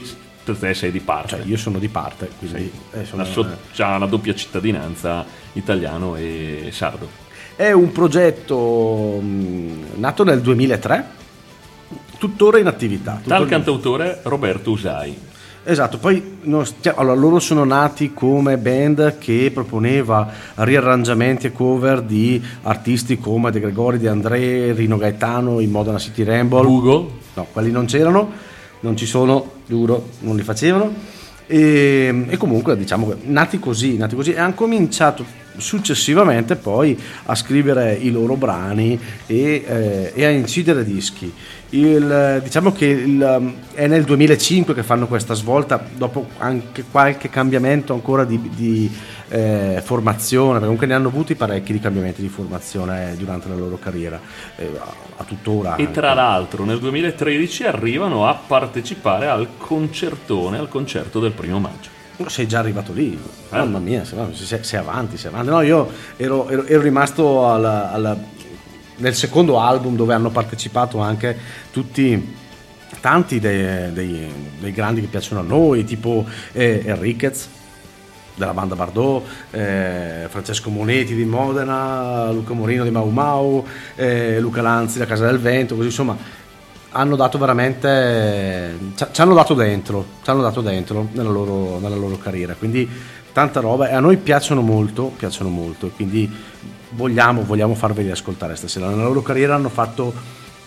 [0.57, 1.37] te sei di parte.
[1.37, 3.47] Cioè, io sono di parte, quindi eh, sono- La so-
[3.99, 5.25] la doppia cittadinanza
[5.55, 7.09] italiano e sardo.
[7.57, 11.05] È un progetto mh, nato nel 2003,
[12.19, 13.21] tuttora in attività.
[13.25, 15.27] Dal cantautore Roberto Usai.
[15.65, 22.43] Esatto, poi stia- allora, loro sono nati come band che proponeva riarrangiamenti e cover di
[22.63, 26.61] artisti come De Gregori, De André, Rino Gaetano, i Modena City Ramble.
[26.67, 27.19] Ugo?
[27.35, 28.31] No, quelli non c'erano,
[28.81, 31.17] non ci sono, giuro, non li facevano.
[31.47, 35.25] E, e comunque diciamo nati così, nati così e hanno cominciato
[35.57, 41.33] successivamente poi a scrivere i loro brani e, eh, e a incidere dischi.
[41.71, 47.93] Il, diciamo che il, è nel 2005 che fanno questa svolta, dopo anche qualche cambiamento
[47.93, 48.91] ancora di, di
[49.29, 53.79] eh, formazione, perché comunque ne hanno avuti parecchi di cambiamenti di formazione durante la loro
[53.79, 54.21] carriera,
[54.57, 54.71] eh,
[55.17, 55.77] a tuttora.
[55.77, 61.97] E tra l'altro nel 2013 arrivano a partecipare al concertone, al concerto del primo maggio.
[62.27, 63.17] Sei già arrivato lì,
[63.51, 64.19] mamma mia, sei,
[64.63, 65.51] sei, avanti, sei avanti.
[65.51, 68.25] No, io ero, ero, ero rimasto al, al,
[68.97, 71.39] nel secondo album dove hanno partecipato anche
[71.71, 72.37] tutti
[73.01, 77.49] tanti dei, dei, dei grandi che piacciono a noi, tipo eh, Enriquez
[78.39, 83.67] della banda Bardot, eh, Francesco Moneti di Modena, Luca Morino di Mau Mau,
[83.97, 86.17] eh, Luca Lanzi da Casa del Vento, così insomma
[86.91, 92.17] hanno dato veramente ci hanno dato dentro ci hanno dato dentro nella loro, nella loro
[92.17, 92.55] carriera.
[92.55, 92.89] Quindi
[93.33, 96.33] tanta roba e a noi piacciono molto piacciono molto quindi
[96.91, 98.89] vogliamo, vogliamo farveli ascoltare stasera.
[98.89, 100.13] Nella loro carriera hanno fatto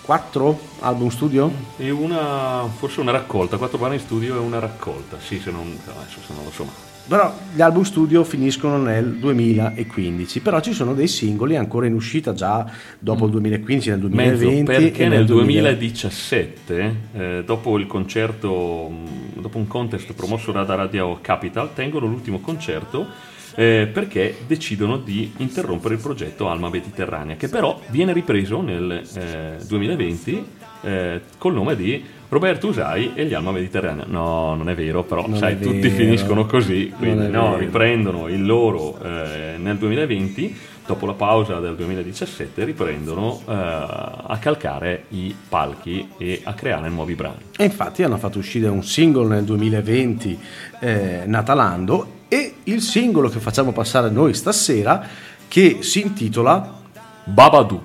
[0.02, 1.52] quattro album studio?
[1.78, 6.20] E una forse una raccolta quattro brani studio e una raccolta sì se non, adesso
[6.26, 10.94] se non lo so mai però gli album studio finiscono nel 2015, però ci sono
[10.94, 12.66] dei singoli ancora in uscita già
[13.00, 14.72] dopo il 2015, nel 2020.
[14.72, 18.92] Mezzo, perché nel 2017, eh, dopo il concerto,
[19.34, 25.96] dopo un contest promosso da Radio Capital, tengono l'ultimo concerto eh, perché decidono di interrompere
[25.96, 30.46] il progetto Alma Mediterranea, che però viene ripreso nel eh, 2020
[30.84, 34.06] eh, col nome di Roberto Usai e gli Alma Mediterranea.
[34.08, 35.96] No, non è vero, però Non sai, tutti vero.
[35.96, 42.64] finiscono così, quindi no, riprendono il loro eh, nel 2020, dopo la pausa del 2017,
[42.64, 47.40] riprendono eh, a calcare i palchi e a creare nuovi brani.
[47.58, 50.40] E infatti hanno fatto uscire un singolo nel 2020,
[50.80, 55.06] eh, Natalando, e il singolo che facciamo passare noi stasera,
[55.50, 56.80] che si intitola
[57.26, 57.82] Babadou,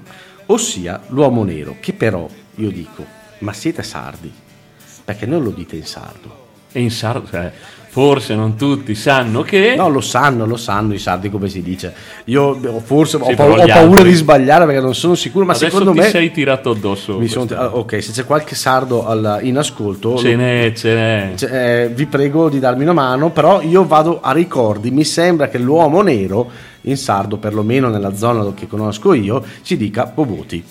[0.47, 4.33] ossia L'uomo nero, che però io dico, ma siete sardi?
[5.05, 6.45] Perché non lo dite in sardo?
[6.73, 7.51] E in sardo, cioè,
[7.89, 9.75] forse non tutti sanno che...
[9.77, 11.95] No, lo sanno, lo sanno i sardi come si dice.
[12.25, 15.53] Io forse ho, Sì, pau- però ho paura di sbagliare perché non sono sicuro, ma
[15.53, 16.09] Adesso secondo me...
[16.11, 17.19] sei tirato addosso.
[17.19, 20.95] mi sono- ah, ok, se c'è qualche sardo al- in ascolto, Ce lo- n'è, ce
[20.95, 21.33] n'è.
[21.37, 25.49] cioè, eh, vi prego di darmi una mano, però io vado a ricordi, mi sembra
[25.49, 26.51] che l'uomo nero
[26.83, 30.63] in sardo, perlomeno nella zona che conosco io, ci dica Boboti.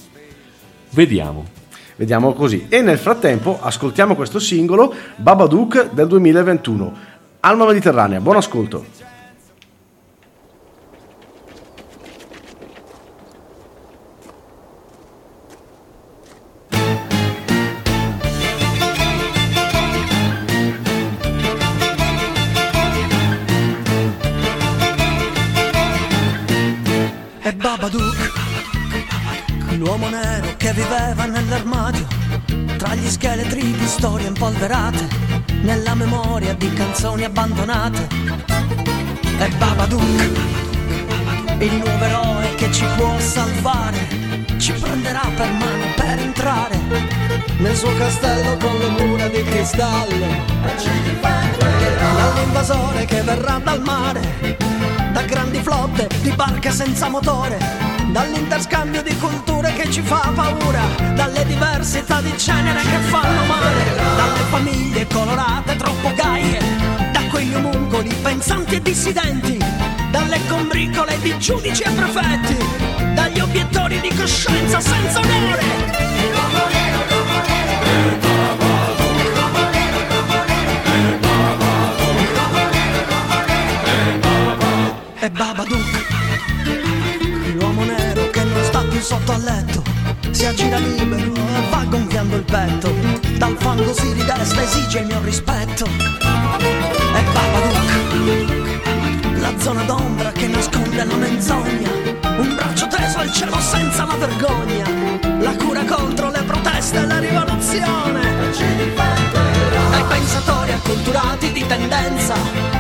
[0.92, 1.55] Vediamo.
[1.96, 2.66] Vediamo così.
[2.70, 6.94] E nel frattempo ascoltiamo questo singolo Babadook del 2021.
[7.42, 8.86] Alma Mediterranea, buon ascolto.
[30.66, 32.08] Che viveva nell'armadio,
[32.78, 35.08] tra gli scheletri di storie impolverate,
[35.62, 38.08] nella memoria di canzoni abbandonate.
[39.38, 40.32] E Babadook,
[41.60, 44.08] il nuovo eroe che ci può salvare,
[44.58, 46.80] ci prenderà per mano per entrare
[47.60, 50.26] nel suo castello con le mura di cristallo.
[52.18, 54.58] Dall'invasore che verrà dal mare,
[55.14, 60.84] da grandi flotte di barche senza motore, dall'interscambio di culture che ci fa paura,
[61.16, 63.84] dalle diversità di genere che fanno male,
[64.16, 66.60] dalle famiglie colorate troppo gaie,
[67.12, 69.58] da quegli omuncoli pensanti e dissidenti,
[70.12, 72.58] dalle combricole di giudici e prefetti,
[73.16, 75.64] dagli obiettori di coscienza senza onore.
[85.20, 85.85] E Babadook,
[89.06, 89.84] sotto al letto,
[90.32, 92.92] si aggira libero e va gonfiando il petto,
[93.38, 95.86] dal fango si ridesta, esige il mio rispetto.
[95.86, 98.50] E Babadook,
[99.38, 101.92] la zona d'ombra che nasconde la menzogna,
[102.40, 104.86] un braccio teso al cielo senza la vergogna,
[105.40, 108.22] la cura contro le proteste e la rivoluzione.
[109.92, 112.34] Dai pensatori acculturati di tendenza,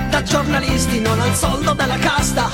[0.10, 2.50] da giornalisti non al soldo della casta,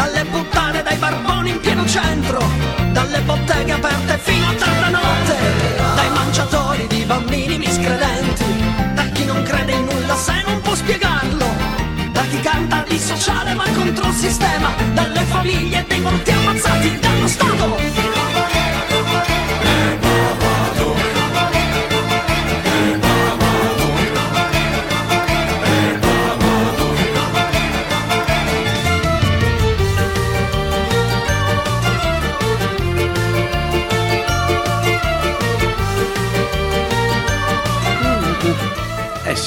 [0.00, 2.40] dalle puttane dai barboni in pieno centro,
[2.90, 5.36] dalle botteghe aperte fino a tarda notte,
[5.94, 8.44] dai mangiatori di bambini miscredenti,
[8.94, 11.46] da chi non crede in nulla se non può spiegarlo,
[12.12, 17.28] da chi canta di sociale ma contro il sistema, dalle famiglie dei morti ammazzati dallo
[17.28, 18.09] Stato.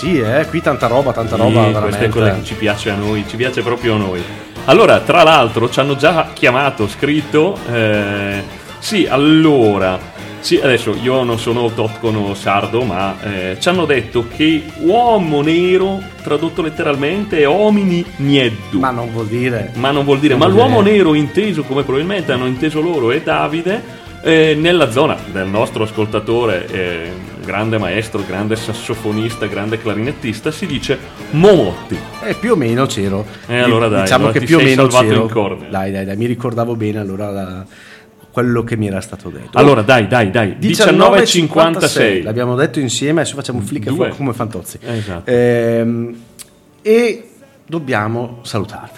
[0.03, 1.79] Qui, eh, qui tanta roba, tanta roba Sì, veramente.
[1.81, 4.21] questa è quella che ci piace a noi, ci piace proprio a noi.
[4.65, 7.57] Allora, tra l'altro, ci hanno già chiamato, scritto.
[7.71, 8.43] eh,
[8.79, 10.11] sì, allora.
[10.41, 16.01] Sì, adesso io non sono autoctono sardo, ma eh, ci hanno detto che uomo nero,
[16.21, 18.77] tradotto letteralmente, è homini nieddu.
[18.79, 19.71] Ma non vuol dire.
[19.75, 20.97] Ma non vuol dire, Non ma vuol l'uomo dire.
[20.97, 23.81] nero inteso come probabilmente hanno inteso loro e Davide,
[24.21, 27.11] eh, nella zona del nostro ascoltatore, eh,
[27.43, 30.97] grande maestro, grande sassofonista, grande clarinettista, si dice
[31.31, 31.97] Momotti.
[32.23, 33.25] Eh, più o meno c'ero.
[33.47, 35.57] Eh, allora dai, diciamo allora che più o meno salvato c'ero.
[35.69, 37.65] Dai, dai, dai, mi ricordavo bene allora la-
[38.31, 39.57] quello che mi era stato detto.
[39.57, 42.23] Allora dai, dai, dai, 19.56.
[42.23, 44.09] L'abbiamo detto insieme, adesso facciamo un flick Due.
[44.09, 44.79] come fantozzi.
[44.81, 45.29] Esatto.
[45.29, 46.15] Ehm,
[46.81, 47.29] e
[47.65, 48.97] dobbiamo salutarvi.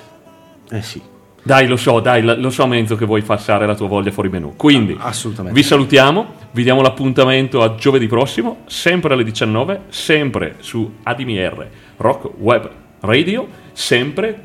[0.71, 1.01] Eh sì.
[1.43, 4.53] Dai, lo so, dai, lo so Menzo che vuoi passare la tua voglia fuori menù.
[4.55, 5.59] Quindi, assolutamente.
[5.59, 12.29] vi salutiamo, vi diamo l'appuntamento a giovedì prossimo, sempre alle 19, sempre su ADMR Rock
[12.37, 14.41] Web Radio, sempre...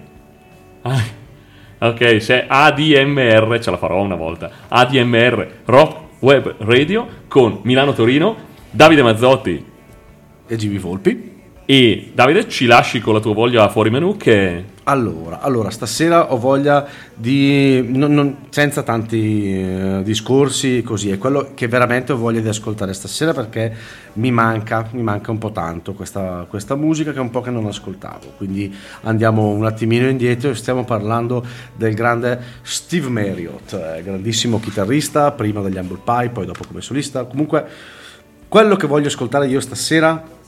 [0.82, 1.00] Ah,
[1.78, 8.34] ok, se ADMR, ce la farò una volta, ADMR Rock Web Radio con Milano Torino,
[8.72, 9.64] Davide Mazzotti
[10.48, 11.39] e Gibi Volpi.
[11.72, 14.64] E Davide, ci lasci con la tua voglia fuori menù che...
[14.82, 21.52] Allora, allora, stasera ho voglia di, non- non- senza tanti eh, discorsi, così, è quello
[21.54, 23.72] che veramente ho voglia di ascoltare stasera perché
[24.14, 27.50] mi manca, mi manca un po' tanto questa, questa musica che è un po' che
[27.50, 28.32] non ascoltavo.
[28.36, 31.46] Quindi andiamo un attimino indietro e stiamo parlando
[31.76, 37.22] del grande Steve Marriott, eh, grandissimo chitarrista, prima degli Humble Pie, poi dopo come solista.
[37.26, 37.64] Comunque,
[38.48, 40.38] quello che voglio ascoltare io stasera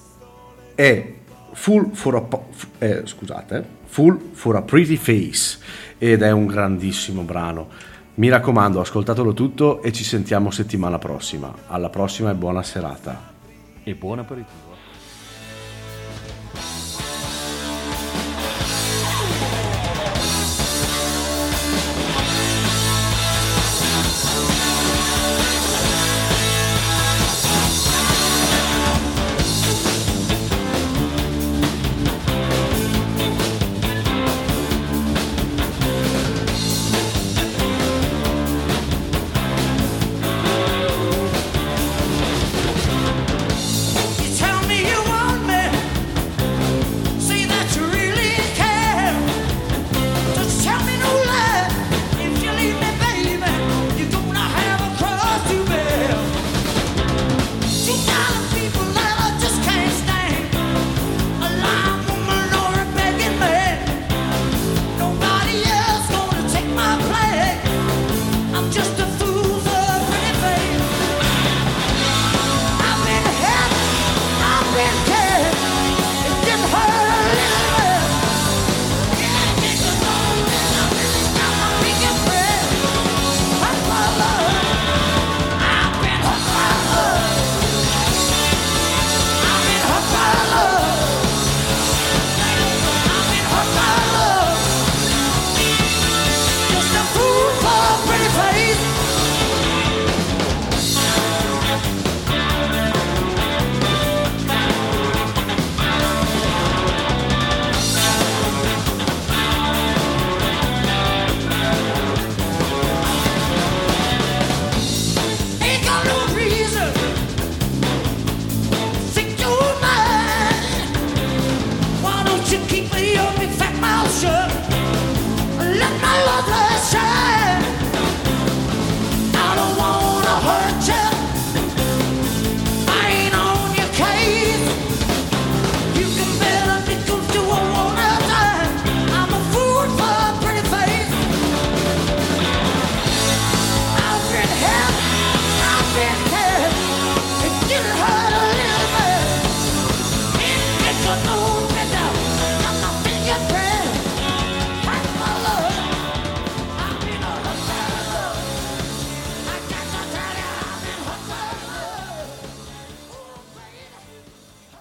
[0.75, 1.15] è
[1.55, 5.59] Full for a, eh, scusate, Full for a Pretty Face
[5.99, 7.69] ed è un grandissimo brano.
[8.15, 11.55] Mi raccomando, ascoltatelo tutto e ci sentiamo settimana prossima.
[11.67, 13.33] Alla prossima e buona serata.
[13.83, 14.72] E buon aperitivo.